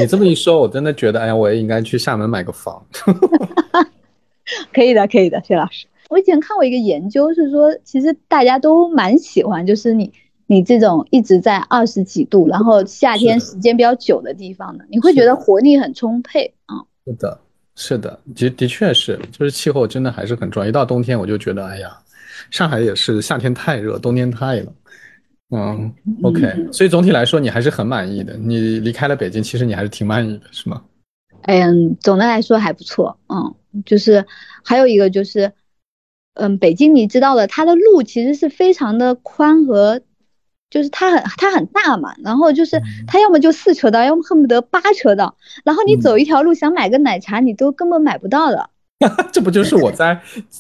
[0.00, 2.84] 你这么一说，我真的觉得，哎呀，我也应该去厦门买个房。
[4.72, 5.86] 可以的，可以的，谢老师。
[6.08, 10.10] 我以前看过一个研究，是说其实大家都蛮喜欢，就是你
[10.46, 16.76] 你这种一直在二十几度，然后夏天时间比较久的地方的，你会觉得活力很充沛啊。
[17.04, 17.40] 是的，
[17.74, 20.68] 是的，的的确是，就是气候真的还是很重要。
[20.68, 21.90] 一到冬天，我就觉得，哎呀，
[22.50, 24.66] 上海也是夏天太热，冬天太冷。
[25.50, 28.36] 嗯，OK，所以总体来说你还是很满意的。
[28.36, 30.82] 你离开了北京，其实你还是挺满意的，是吗？
[31.42, 33.18] 嗯，总的来说还不错。
[33.28, 33.54] 嗯，
[33.86, 34.26] 就是
[34.62, 35.52] 还有一个就是，
[36.34, 40.02] 嗯，北京你知道的，它的路其实是非常的宽和，
[40.68, 48.68] 就是它很它很大嘛，然后就是它要么就四车道，要么恨不得八车道，然后你走一条路想买个奶茶，你都根本买不到的。
[49.30, 50.18] 这不就是我在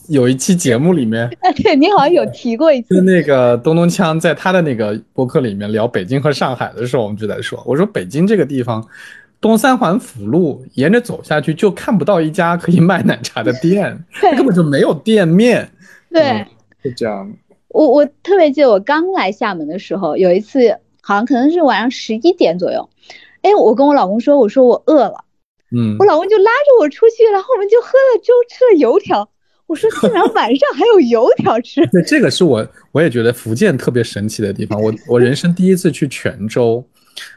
[0.08, 8.86] 有一期节目里面， 啊，对你好像有提过一次，跟那个东东锵在他的那个博客里面聊北京和上海的时候，我们就在说，我说北京这个地方，
[9.40, 14.04] 东三环辅路沿着走下去就看不到一家可以卖奶茶的店，
[14.36, 15.68] 根本就没有店面。
[16.08, 16.46] 对，嗯、
[16.84, 17.32] 是这样。
[17.70, 22.88] 我我特别记得我刚来厦门的时候，有一次好像可能是晚上十一点左右，
[23.42, 25.24] 哎，我跟我老公说，我说我饿了。
[25.76, 29.28] 嗯，我老公就拉着我出去，然后我们就喝了粥，吃了油条。
[29.66, 34.80] 我说 竟然晚上还有油条吃，对，这个是我我也觉得福建特别神奇的地方。
[34.80, 36.82] 我我人生第一次去泉州，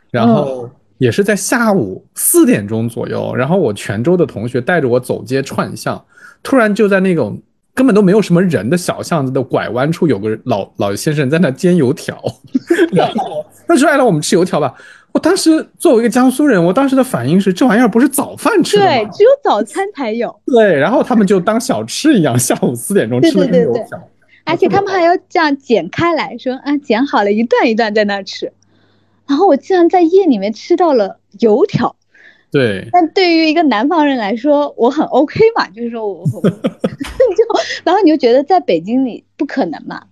[0.10, 6.02] 然后也是在下午四点钟左右，然后我泉州的同学带着我走街串巷，
[6.42, 7.38] 突然就在那种
[7.74, 12.18] 根本都没有什么人的小巷子的拐弯处，有个老老先生在那煎油条，
[12.96, 14.74] 然后 他说：“哎，来我们吃油条吧。”
[15.14, 24.02] 我当时作为一个江苏人，我当时的反应是这玩意儿不是早饭吃的对，只有早餐才有， 对，然后他们就当小吃一样，下午四点钟吃了对对对对个油条。
[24.44, 28.52] 而且他们还要这样剪开来说啊，剪好了一段一段在那吃。
[29.28, 31.96] 然后我竟然在夜里面吃到了油条，
[32.52, 36.58] 对，但对于一个南方人来说，我很 OK 嘛，就是说我我 就，
[37.84, 40.04] 然后你就觉得在北京里不可能嘛，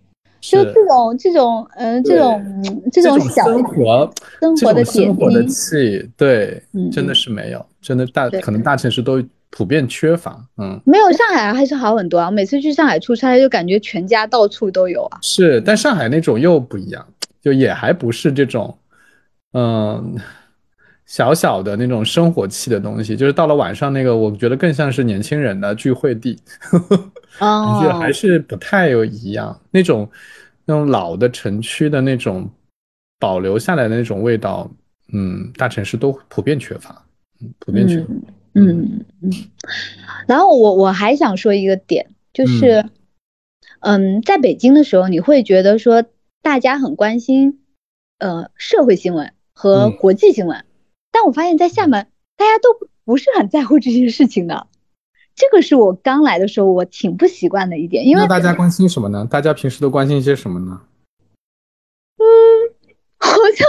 [0.41, 10.41] 就这种这种嗯、这种嗯这这种小生活，生活的点生活的滴，气，对，嗯真的是没有，真的大可能大城市都普遍缺乏。
[10.57, 12.31] 嗯，没有上海还是好很多啊。
[12.31, 15.19] 每次去上海出差，就感觉全家到处都有啊。
[15.21, 17.05] 是，但上海那种又不一样，
[17.41, 18.77] 就也还不是这种，
[19.53, 20.15] 嗯。
[21.09, 26.37] 小小的那种生活气的东西，就是到了晚上那个，我觉得更像是年轻人的聚会地。
[27.39, 30.07] 感觉哦还是不太有一样，那种
[30.65, 32.47] 那种老的城区的那种
[33.17, 34.69] 保留下来的那种味道，
[35.11, 37.03] 嗯，大城市都普遍缺乏，
[37.41, 38.05] 嗯，普遍缺乏。
[38.09, 38.21] 嗯
[38.53, 39.31] 嗯嗯。
[40.27, 42.85] 然后我我还想说一个点，就是，
[43.79, 46.03] 嗯，在北京的时候，你会觉得说
[46.43, 47.61] 大家很关心，
[48.19, 50.65] 呃，社会新闻和嗯国际新闻，
[51.19, 52.07] 但我发现，在厦门，
[52.37, 52.69] 大家都
[53.03, 54.67] 不是很在乎这些事情的。
[55.35, 59.27] 这个是我刚来的时候我挺不习惯的一点，因为那大家关心什么呢？
[59.29, 60.81] 大家平时都关心一些什么呢？
[62.19, 62.25] 嗯
[63.17, 63.67] 好像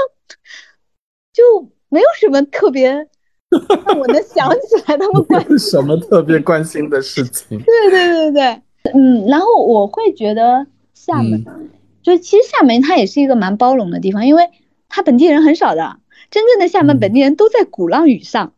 [1.32, 7.58] 就没有什么特别让我能想起来他们关心什么特别关心的事情？
[7.58, 8.62] 对对对对，
[8.94, 11.68] 嗯，然后我会觉得厦门，嗯
[12.00, 14.48] 就其实厦门它也是一个蛮包容的地方，因为
[14.88, 15.98] 它本地人很少的，
[16.30, 18.52] 真正的厦门嗯本地人都在鼓浪屿上。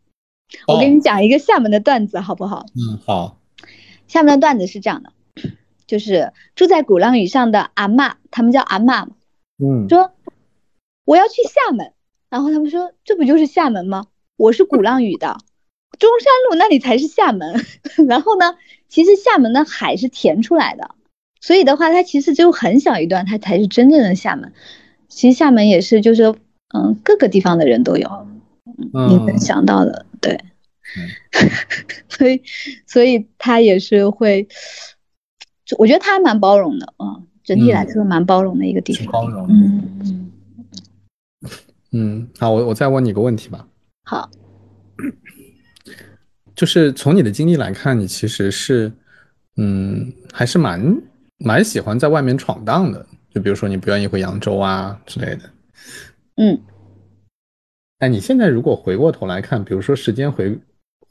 [0.66, 2.66] 我给哦你讲一个厦门的段子好不好？
[2.74, 3.38] 嗯，好，
[4.06, 5.12] 厦门的段子是这样的，
[5.86, 9.08] 就是住在鼓浪屿上的阿嬷，他们叫阿嬷嘛，
[9.58, 10.12] 嗯，说
[11.06, 11.92] 我要去厦门，
[12.28, 14.06] 然后他们说这不就是厦门吗？
[14.36, 15.38] 我是鼓浪屿的，
[15.98, 17.64] 中山路那里才是厦门。
[18.06, 18.56] 然后呢，
[18.88, 20.94] 其实厦门的海是填出来的，
[21.40, 24.52] 所以的话，它其实只有很小一段，它才是真正的厦门。
[25.08, 26.34] 其实厦门也是，就是
[26.72, 28.26] 嗯，各个地方的人都有，
[28.64, 30.38] 你能嗯，想到的，对。
[32.08, 32.42] 所以，
[32.86, 34.46] 所以他也是会，
[35.64, 39.06] 就我觉得他还蛮包容的，嗯，整体来嗯说蛮包容的一个地方。
[39.06, 39.46] 包容。
[39.48, 40.30] 嗯嗯，
[41.92, 43.66] 嗯，好，我我再问你个问题吧，
[44.04, 44.30] 好。
[46.54, 48.92] 就是从你的经历来看，你其实是，
[49.56, 51.02] 嗯，还是蛮
[51.38, 53.06] 蛮喜欢在外面闯荡的。
[53.30, 55.50] 就比如说你不愿意回扬州啊之类的。
[56.36, 56.60] 嗯，
[57.98, 60.58] 哎，你现在如果回过头来看，比如说时间回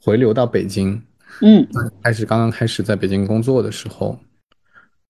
[0.00, 1.02] 回流到北京，
[1.40, 1.66] 嗯
[2.02, 4.18] 开始刚刚开始在北京工作的时候，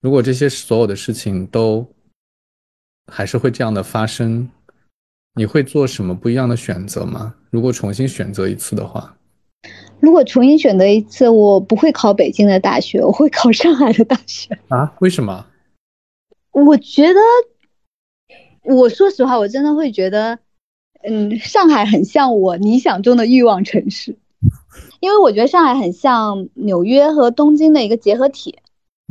[0.00, 1.86] 如果这些所有的事情都
[3.10, 4.48] 还是会这样的发生，
[5.34, 7.34] 你会做什么不一样的选择吗？
[7.50, 9.16] 如果重新选择一次的话，
[10.00, 14.58] 如果重新选择一次，我不会考北京的大学，我会考上海的大学。
[14.68, 14.94] 啊？
[15.00, 15.46] 为什么？
[16.52, 17.20] 我觉得，
[18.64, 20.38] 我说实话，我真的会觉得，
[21.02, 24.16] 嗯，上海很像我理想中的欲望城市，
[25.00, 28.56] 因为我觉得上海很像纽约和东京的一个结合体，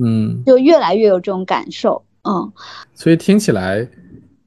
[0.01, 2.03] 嗯，就越来越有这种感受。
[2.23, 2.51] 嗯，
[2.93, 3.87] 所以听起来，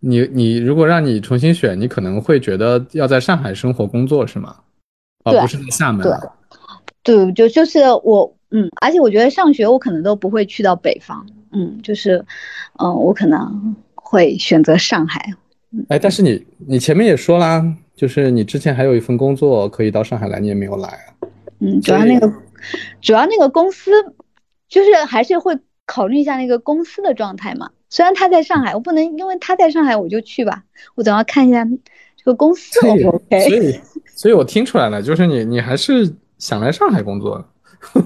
[0.00, 4.56] 你你如果让你重新选，你可能会觉得要在上海生活工作是吗？
[5.24, 6.06] 而对不是在厦门。
[7.02, 12.24] 对，就就是我，嗯，而且我觉得上学我可能都不会去到北方，嗯，就是，
[12.78, 13.74] 嗯，我可能
[14.14, 15.34] 会选择上海。
[15.88, 17.64] 哎，但是你你前面也说啦，
[17.96, 21.26] 就是你之前还有一份工作可以到上海来，你也没有来啊。
[21.58, 22.32] 嗯，主要那个，
[23.00, 23.90] 主要那个公司，
[24.68, 27.70] 就是还是会考虑一下那个公司的状态嘛。
[27.90, 30.62] 虽然他在上海，我不能因为他在上海我就去吧，
[30.94, 33.40] 我总要看一下这个公司所 O 不 OK。
[33.48, 33.80] 所以
[34.14, 37.44] 所以我听出来了，就是你你还是想来上海工作的。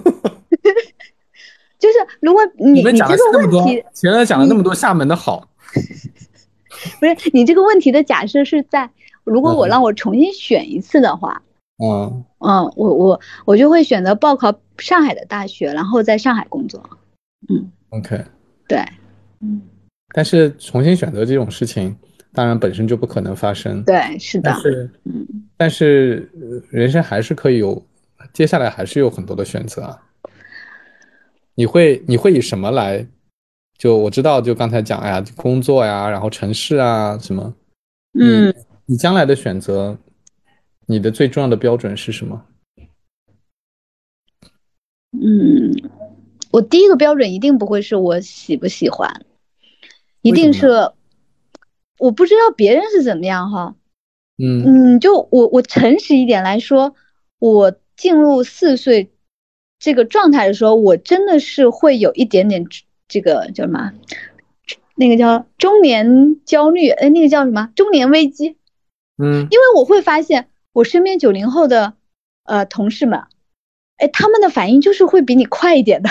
[1.78, 5.48] 就是如果你们讲你这个了那么多问题，前面讲了那么多厦门的好，
[7.00, 8.88] 不是你这个问题的假设是在，
[9.24, 11.42] 如果我嗯让我重新选一次的话，
[11.82, 16.82] 嗯，嗯，我我我就会选择报考上海的大学，然后在上海工作。
[17.48, 18.22] 嗯，OK。
[18.66, 18.84] 对，
[19.40, 19.62] 嗯，
[20.14, 21.96] 但是重新选择这种事情，
[22.32, 23.82] 当然本身就不可能发生。
[23.84, 25.26] 对，是的但，是嗯，
[25.56, 27.82] 但是呃人生还是可以有，
[28.32, 29.98] 接下来还是有很多的选择啊。
[31.54, 33.06] 你会你会以什么来？
[33.78, 37.54] 就我知道，就刚才讲哎呀，工作呀，然后城市啊什么，
[38.18, 38.52] 嗯，
[38.86, 39.96] 你将来的选择，
[40.86, 42.44] 你的最重要的标准是什么？
[45.12, 45.72] 嗯，
[46.50, 49.24] 我第一个标准一定不会是我喜不喜欢，
[50.22, 50.68] 一定是
[51.98, 53.76] 我不知道别人是怎么样哈。
[54.36, 56.94] 嗯嗯，就我我诚实一点来说，
[57.38, 59.10] 我进入四岁
[59.78, 62.64] 这个状态的时候，我真的是会有一点点
[63.08, 63.92] 这个叫什么，
[64.94, 68.56] 那个叫中年焦虑，哎，那个叫什么中年危机。
[69.20, 71.94] 嗯因为我会发现我身边九零后的
[72.44, 73.24] 呃同事们，
[73.96, 76.10] 哎，他们的反应就是会比你快一点的，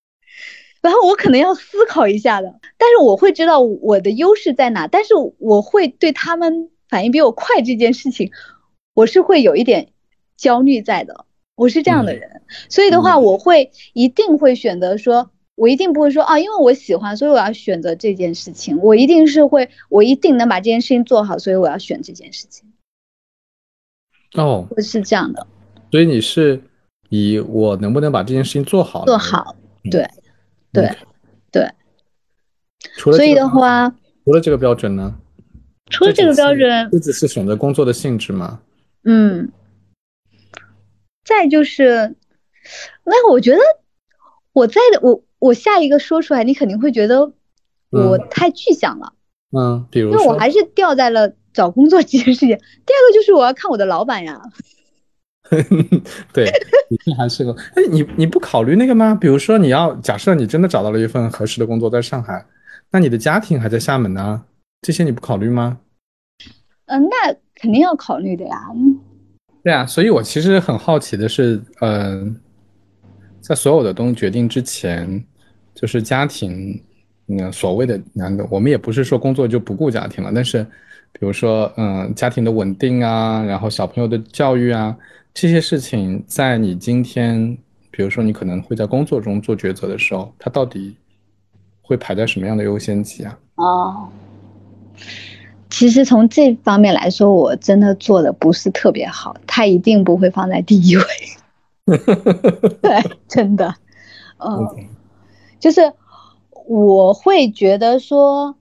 [0.80, 8.30] 然后我可能要思考一下的，但是我会知道我的优势在哪，但是我会对他们反应比我快这件事情，
[8.94, 9.92] 我是会有一点
[10.36, 11.26] 焦虑在的，
[11.56, 15.30] 我是这样的人，所以的话，嗯我会一定会选择说。
[15.58, 18.78] 我一定不会说啊，因为我喜欢，所以我要选择这件事情。
[18.78, 22.72] 我一定是会，我一定能把这件事情做好，所以我要选这件事情。
[24.34, 25.44] 哦，我是这样的，
[25.90, 26.62] 所以你是
[27.08, 30.08] 以我能不能把这件事情做好做好，嗯对
[30.72, 30.96] 对
[31.50, 31.68] 对。
[32.96, 33.94] 除了所以的这个标准话，
[34.24, 35.18] 除了这个标准呢？
[35.90, 38.60] 除了这个标准，这只是选择工作的性质吗？
[39.02, 39.50] 嗯，
[41.24, 42.14] 再就是，
[43.02, 43.58] 那我觉得
[44.52, 47.24] 我在的我我下一个说出来，你肯定会觉得
[47.90, 49.12] 我嗯太具象了，
[49.52, 52.48] 嗯，比如因为我，还是掉在了找工作这件事情。
[52.48, 54.40] 第二个就是我要看我的老板呀，
[56.32, 56.50] 对，
[56.90, 59.14] 你这还是个，哎，你你不考虑那个吗？
[59.14, 62.44] 比如说，你要假设你真的找到了一份合适的工作在上海，
[62.90, 64.44] 那你的家庭还在厦门呢，
[64.82, 65.78] 这些你不考虑吗？
[66.86, 68.70] 嗯、那肯定要考虑的呀。
[68.74, 68.98] 嗯
[69.64, 72.40] 对啊，所以我其实很好奇的是，嗯、
[73.48, 75.24] 在所有的东西决定之前，
[75.74, 76.78] 就是家庭，
[77.28, 80.62] 嗯，所谓的难的，我们也不是说工作就不顾家庭了，但是，
[81.12, 84.94] 比如说，嗯，家庭的稳定啊，然后小朋友的教育啊，
[85.32, 87.56] 这些事情，在你今天，
[87.90, 90.94] 比如说你可能会在工作中做抉择的时候，它到底
[91.80, 93.38] 会排在什么样的优先级啊？
[93.54, 94.08] 哦，
[95.70, 101.02] 其实从这方面来说，我真的做的不是特别好，他一定不会放在第一位。
[102.82, 103.74] 对， 真的，
[104.38, 104.66] 嗯
[105.58, 105.92] 就是
[106.66, 108.54] 我会觉得说，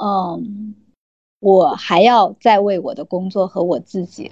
[0.00, 0.74] 嗯，
[1.40, 4.30] 我还要再为我的工作和我自己，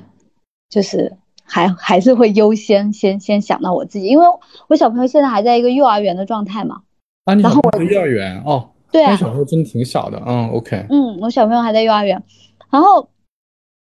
[0.68, 4.26] 就是还还是会优先先先想到我自己，因为
[4.68, 6.82] 我小朋友现在还在一个幼儿园的状态嘛。
[7.24, 8.42] 啊，你然后小朋友幼儿园？
[8.44, 9.10] 哦，对啊。
[9.12, 12.22] 那小朋友真的挺小的，嗯，OK，嗯，我小朋友还在幼儿园，
[12.70, 13.08] 然后，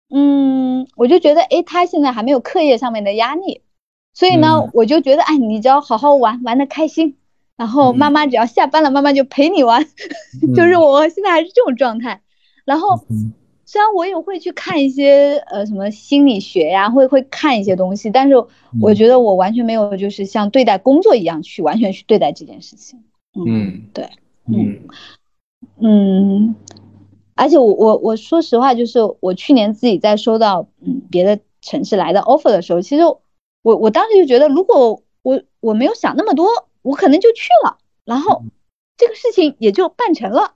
[0.09, 3.61] 嗯，我就觉得，诶，他现在还没有课业上面的压力，
[4.13, 4.69] 所以呢，嗯。
[4.73, 7.17] 我就觉得，哎，你只要好好玩，玩的开心，
[7.57, 9.85] 然后妈妈只要下班了，妈妈就陪你玩，
[10.55, 12.21] 就是我现在还是这种状态。
[12.65, 13.33] 然后，嗯
[13.65, 18.95] 虽然我也会去看一些呃什么心理学呀，会会看一些东西，但是我嗯。
[18.95, 22.99] 觉得我完全没有就是像对待工作一样去完全去对待这件事情。
[23.33, 24.09] 嗯，对，
[24.45, 24.79] 嗯。
[25.79, 26.55] 嗯，
[27.35, 33.03] 而且我我我说实话，就是我去年自己在收到嗯别的城市来的 offer 的时候，其实
[33.63, 36.47] 我我当时就觉得，如果我我没有想那么多，
[36.83, 38.43] 我可能就去了，然后
[38.95, 40.53] 这个事情也就办成了。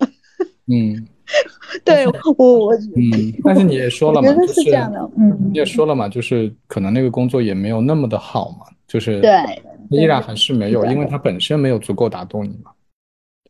[0.68, 1.08] 嗯
[1.84, 12.72] 对我我嗯，但是你也说了嘛，是这样的，嗯你，也说了嘛，就是可能那个工作也没有那么的好嘛，就是对，依然还是没有，因为它本身没有足够打动你嘛，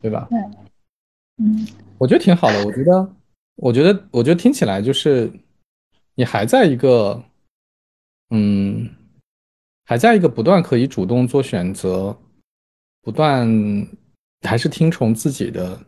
[0.00, 0.28] 对吧？
[1.40, 1.66] 嗯
[1.98, 3.12] 我觉得挺好的，我觉得，
[3.56, 5.30] 我觉得，我觉得听起来就是
[6.16, 7.22] 你还在一个，
[8.30, 8.88] 嗯，
[9.88, 12.14] 还在一个不断可以主动做选择，
[13.00, 13.48] 不断
[14.46, 15.80] 还是听从自己的，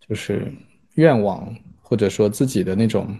[0.00, 0.52] 就是
[0.94, 3.16] 愿望，或者说自己的那种，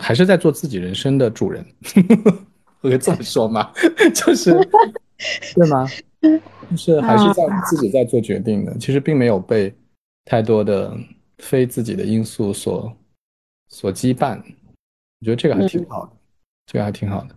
[0.00, 1.62] 还是在做自己人生的主人，
[2.80, 3.70] 我可以这么说吗？
[4.16, 4.54] 就是，
[5.54, 5.86] 对吗？
[6.70, 9.70] 就是还是在自己在做决定的，其实并没有被
[10.24, 10.96] 太多的
[11.36, 12.90] 非自己的因素所
[13.68, 14.38] 所羁绊，
[15.20, 16.12] 我觉得这个还挺好的，
[16.64, 17.36] 这个还挺好的。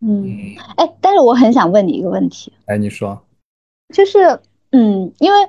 [0.00, 3.20] 嗯，哎，但是我很想问你一个问题，哎，你说，
[3.92, 4.40] 就是
[4.70, 5.48] 嗯，因为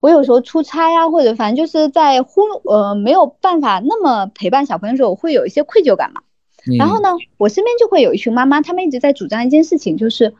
[0.00, 6.22] 我有时候出差啊、或者反正就是在忽呃没有办法那么陪伴小朋友的时候，我会有一些愧疚感嘛。
[6.78, 10.34] 然后嗯呢，我身边就会有一群妈妈，她们一直在主张一件事情，就是，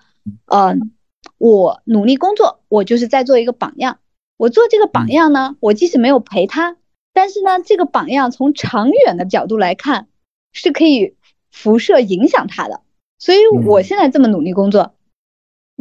[0.47, 0.93] 嗯、
[1.39, 3.99] 我努力工作，我就是在做一个榜样。
[4.37, 6.77] 我做这个榜样呢，我即使没有陪他，
[7.13, 10.09] 但是呢，这个榜样从长远的角度来看，
[10.53, 11.15] 是可以
[11.51, 12.81] 辐射影响他的。
[13.19, 14.95] 所以我嗯现在这么努力工作，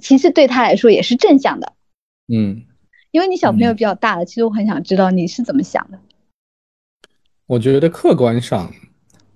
[0.02, 1.74] 其实对他来说也是正向的。
[2.34, 2.64] 嗯，
[3.12, 6.00] 因为你小朋友嗯比较大了，其实我很想知道你是怎么想的。
[7.46, 8.72] 我觉得客观上，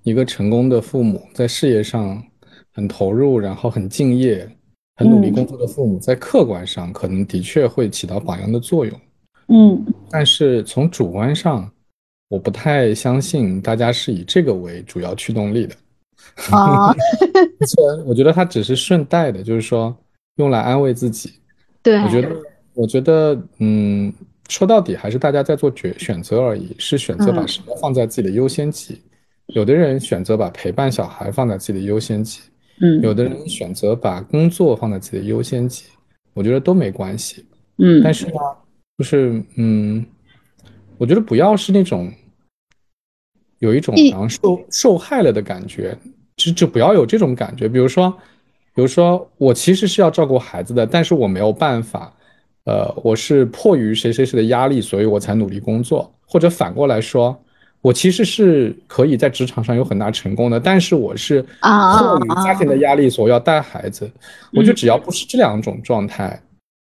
[0.03, 2.23] 一个成功的父母在事业上
[2.71, 4.49] 很投入，然后很敬业、
[4.95, 8.99] 很努力嗯工作的父母，在客观上可能的确会起到榜样的作用。
[9.49, 11.69] 嗯但是从主观上，
[12.29, 15.75] 我不太相信大家是以这个为主要驱动力的。
[16.51, 16.93] 啊，
[17.67, 19.95] 这我觉得它只是顺带的，就是说
[20.35, 21.31] 用来安慰自己。
[21.81, 22.35] 对，我觉得，
[22.73, 24.13] 我觉得，嗯，
[24.49, 29.01] 说到底还是大家在做决选择而已，是选择把嗯什么放在自己的优先级。
[29.47, 32.41] 有的人选择把陪伴小孩放在自己的优先级，
[32.81, 35.85] 嗯有嗯的人选择把工作放在自己的优先级，
[36.33, 37.45] 我觉得都没关系。
[37.77, 38.33] 嗯，但是呢，
[38.97, 40.05] 就是嗯，
[40.97, 42.11] 我觉得不要是那种
[43.59, 45.97] 有一种一好像受受害了的感觉，
[46.37, 47.67] 就就不要有这种感觉。
[47.67, 48.09] 比如说，
[48.73, 52.13] 比如说我其实是要照顾孩子的，但是我没有办法，
[52.63, 57.37] 呃，我是迫于谁谁谁的压力，所以我才努力工作，或者反过来说。
[57.83, 64.09] 我其实是可以在职场上有很大成功的，但是我是啊迫于家庭的压力，所以要带孩子。
[64.51, 66.41] 我觉得只要不是这两种状态，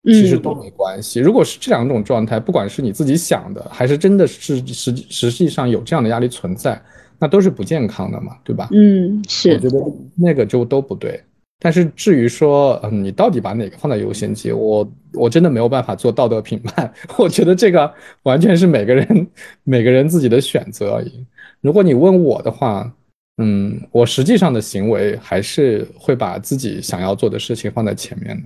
[0.03, 1.21] 其实嗯都没关系。
[1.21, 6.79] 如果是这两种状态，不管是你自己想的，还是真的是实实际上有这样的压力存在，
[7.23, 8.67] 那都是不健康的嘛，对吧？
[8.73, 9.79] 嗯是我觉得
[10.13, 11.23] 那个就都不对。
[11.57, 16.93] 但是至于说，嗯，你到底把哪个放在优先级，我我真的没有办法做道德评判。
[17.17, 17.89] 我觉得这个
[18.23, 19.27] 完全是每个人
[19.63, 21.25] 每个人自己的选择而已。
[21.61, 22.91] 如果你问我的话，
[23.37, 28.43] 嗯，我实际上的行为还是会把自己想要做的事情放在前面的。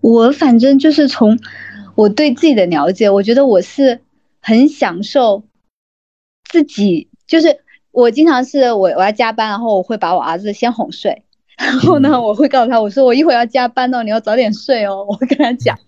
[0.00, 1.38] 我反正就是从
[1.94, 4.00] 我对自己的了解，我觉得我是
[4.40, 5.44] 很享受
[6.50, 7.60] 自己，就是
[7.92, 11.22] 我经常是我我要加班，然后我会把我儿子先哄睡，
[11.56, 15.78] 然后呢，嗯我会告诉他，我说我一会儿要加班哦，你要早点睡哦， 我会跟他讲。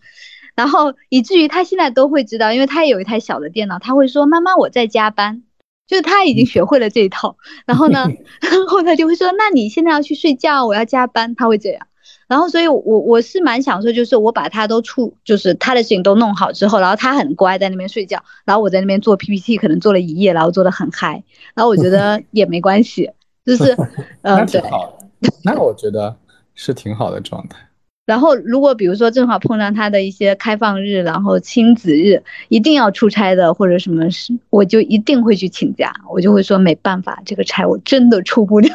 [0.55, 5.43] 然后以至于他现在都会知道，因为他也有一台小的电脑，他会说妈妈我在加班，
[5.87, 7.37] 就是他已经学会了这一套。
[7.67, 8.07] 然后呢，
[8.41, 11.87] 然后他就会说那你现在要去睡觉，我要加班，他会这样。
[12.29, 21.23] 然后，所以我我是蛮享受，就是我把他都处，就是他的事情都弄好之后，然后他很乖在那边睡觉，然后我在那边做 PPT，可能做了一夜，然后做的很嗨，
[21.55, 23.11] 然后我觉得 也没关系，
[23.45, 23.77] 就是，
[24.23, 24.61] 那呃，对。
[24.61, 24.87] 挺好
[25.21, 26.17] 的，那我觉得
[26.55, 27.59] 是挺好的状态。
[28.05, 38.69] 然后，如果比如说正好碰上他的一些开放日，然后亲子日，一定要出差的或者什么事，我就一定会去请假，我就会说没办法，这个差我真的出不了。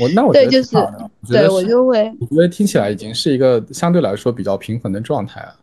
[0.00, 0.76] 我那我觉得对就是
[1.28, 5.56] 对我就会，我觉得听起来已经是一个相对来说比较平衡的状态了。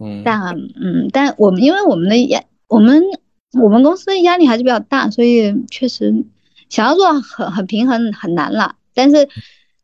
[0.00, 3.02] 嗯，但嗯，但我们因为我们的压，我们
[3.60, 6.24] 我们公司的压力还是比较大，所以确实
[6.68, 8.76] 想要做很很平衡很难了。
[8.94, 9.28] 但是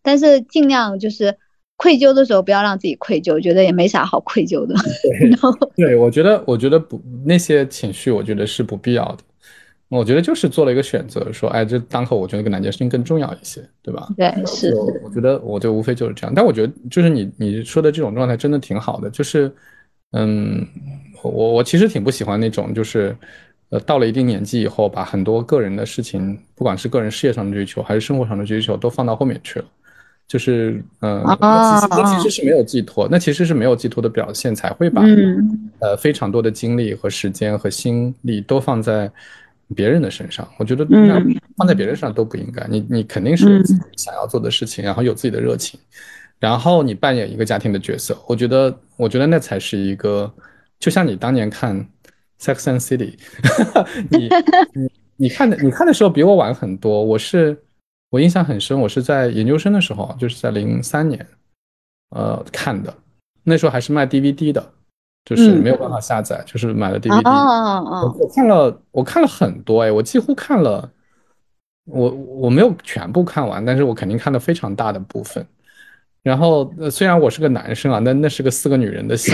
[0.03, 1.37] 但是尽量就是
[1.77, 4.75] 愧疚的时候不要让自己愧疚，觉得也没啥好愧疚的。
[5.31, 9.19] 然后对，我觉得，我觉得不那些情绪，我觉得是不必要的。
[9.89, 14.09] 我觉得就是做了一个选择，说，哎，这当口我觉得跟哪件事情更重要一些，对吧？
[14.17, 14.75] 对是
[15.05, 16.33] 我觉得，我就无非就是这样。
[16.35, 19.09] 但我觉得，就是你你说的这种状态真的挺好的。
[19.11, 19.53] 就是，
[20.13, 20.67] 嗯，
[21.23, 23.17] 我我其实挺不喜欢那种，就是，
[23.69, 29.67] 呃，到了一定年纪以后，把很多个人的事情，不管是个人事业上的追求，还是生活上的追求，都放到后面去了。
[30.27, 39.11] 就是，嗯、那其实那其实是没有寄托，那其实是没有寄托的表现，才会把嗯呃非常多的精力和时间和心力都放在
[39.75, 40.49] 别人的身上。
[40.59, 42.67] 我觉得嗯那放在别人身上都不应该。
[42.69, 45.79] 你你肯定是有自己想要做的事情，然后有自己的热情，
[46.39, 48.17] 然后你扮演一个家庭的角色。
[48.27, 50.33] 我觉得，我觉得那才是一个，
[50.79, 51.77] 就像你当年看
[52.41, 53.17] 《Sex and City》，
[54.11, 54.29] 你
[54.81, 57.03] 你你看的你看的时候比我晚很多。
[57.03, 57.57] 我是
[58.11, 61.27] 我印象很深，我是在研究生的时候，就是在零三年，
[62.11, 62.95] 呃看的，
[63.45, 64.73] 那时候还是卖 DVD 的，
[65.25, 67.29] 就是嗯没有办法下载，就是买了哦 DVD。
[67.29, 70.91] 哦我我看了，我看了很多哎，我几乎看了，
[71.87, 75.45] 我我没有全部看完，但是我肯定看了非常大的部分。
[76.23, 79.31] 然后，呃虽然我是个男生啊，那那是个四个女人的戏，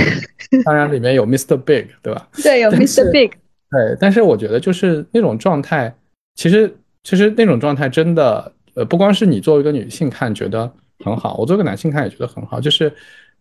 [0.64, 1.56] 当然里面有 Mr.
[1.56, 2.28] Big，对吧？
[2.42, 3.10] 对，有 Mr.
[3.12, 3.30] Big，
[3.70, 5.94] 对，但是我觉得就是那种状态，
[6.34, 10.68] 其实其实那种状态真的，呃，不光是你作为一个女性看觉得
[11.04, 12.92] 很好，我作为一个男性看也觉得很好，就是，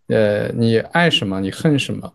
[0.09, 2.13] 呃，你爱什么，你恨什么，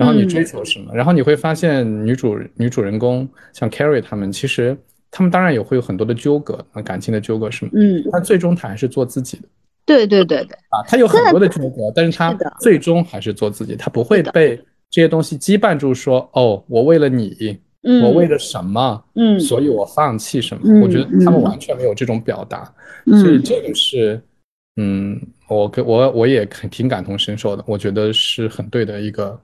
[0.00, 4.74] 然后你追求什么，然后你会发现女主女主人公像 Carrie 他们，其实
[5.10, 9.42] 他们当然也会有很多的纠葛，啊，感情的纠葛什么，嗯，但最终她还是做自己的。
[9.84, 14.56] 对对对对，啊，他有很多的纠葛，但是他最终还是做自己，他不会被
[14.88, 19.38] 这些东西羁绊住说，哦，我为了你，嗯，我为了什么，嗯。
[19.40, 20.62] 所以我放弃什么。
[20.64, 22.72] 嗯我觉得他们嗯完全没有这种表达，
[23.06, 23.20] 嗯。
[23.20, 24.20] 所以这个是，
[24.76, 29.38] 嗯，我跟我我也挺感同身受的，我觉得是很对的一个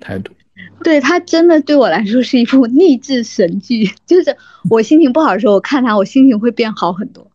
[0.00, 0.32] 态度。
[0.82, 4.36] 对他真的对我来说是一部励志神剧，就是
[4.70, 7.26] 我心情不好的时候，我看他，我心情会变好很多。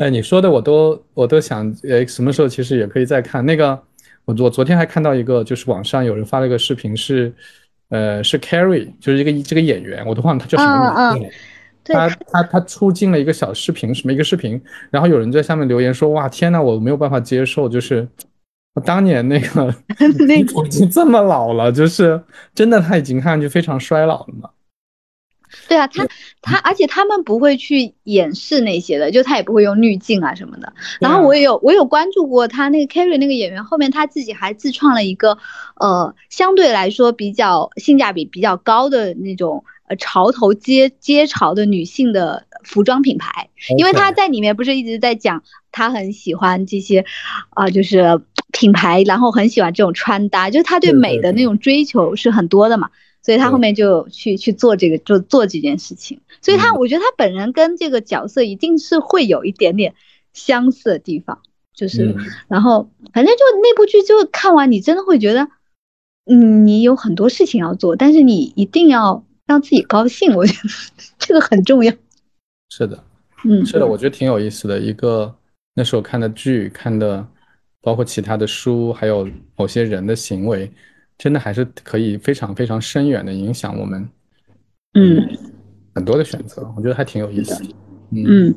[0.00, 3.82] 哎，你说的我都我都想，哎，什么时候其实也可以再看那个。
[4.24, 7.34] 我我昨天还看到一个，就是网上有人发了一个视频，是
[7.88, 11.22] 呃是 Carrie，就是一个这个演员，我都忘了他叫什么名
[11.84, 12.08] 字了。
[12.08, 18.06] 他他他出镜了一个小视频，什么一个视频，然后有人在下面留言说，哇天呐，我没有办法接受，就是
[18.74, 19.74] 我当年那个
[20.26, 22.22] 那已经这么老了，就是
[22.54, 24.50] 真的他已经看上去非常衰老了嘛。
[25.68, 26.08] 对啊，他
[26.40, 30.72] 他，而且他们不会去掩饰那些的，就他也不会用滤镜啊什么的。
[30.98, 35.36] 然后我也有我有关注过他那个 Carrie 那个演员，后面他自己还自创了一个，
[35.78, 47.04] 呃，相对来说比较性价比比较高的那种呃潮头街街潮的女性的服装品牌，因为他在里面不是一直在讲他很喜欢这些，
[47.50, 48.22] 啊，就是
[48.52, 52.90] 品牌，然后很喜欢这种穿搭，就是他对美的那种追求是很多的嘛。
[53.24, 56.20] 所以他后面就去去做这个，就做这件事情。
[56.40, 59.94] 所以他，我觉得他本人跟这个角色一定是会有一点点
[60.32, 61.40] 相似的地方，
[61.72, 62.16] 就是，
[62.48, 65.46] 然后反正就那部剧就看完，你真的会觉得，
[66.26, 70.68] 嗯，你有很多事情要做，但是你一定要让自己高兴，我觉得
[71.20, 71.94] 这个很重要。
[72.70, 73.04] 是的，
[73.44, 75.32] 嗯，是的，我觉得挺有意思的一个
[75.74, 77.24] 那时候看的剧，看的
[77.82, 80.70] 包括其他的书，还有某些人的行为。
[81.18, 84.08] 真的还是可以非常非常深远的影响我们，
[84.94, 85.24] 嗯，
[85.94, 87.74] 很多的选择，我觉得还挺有意思的，
[88.10, 88.52] 嗯，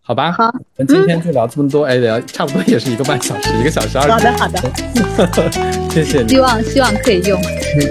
[0.00, 5.52] 好吧，好，那今天就聊这么多，哎，聊差不多也是一个半小时，一个小时二十，好的好的，
[5.90, 7.40] 谢谢你，希望希望可以用，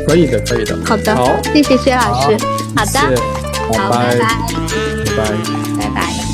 [0.06, 2.38] 可以的可以的，好的，好，谢谢薛老师，
[2.76, 2.84] 好。
[2.84, 3.22] 的，
[3.72, 4.28] 好，拜拜，
[5.78, 6.25] 拜拜。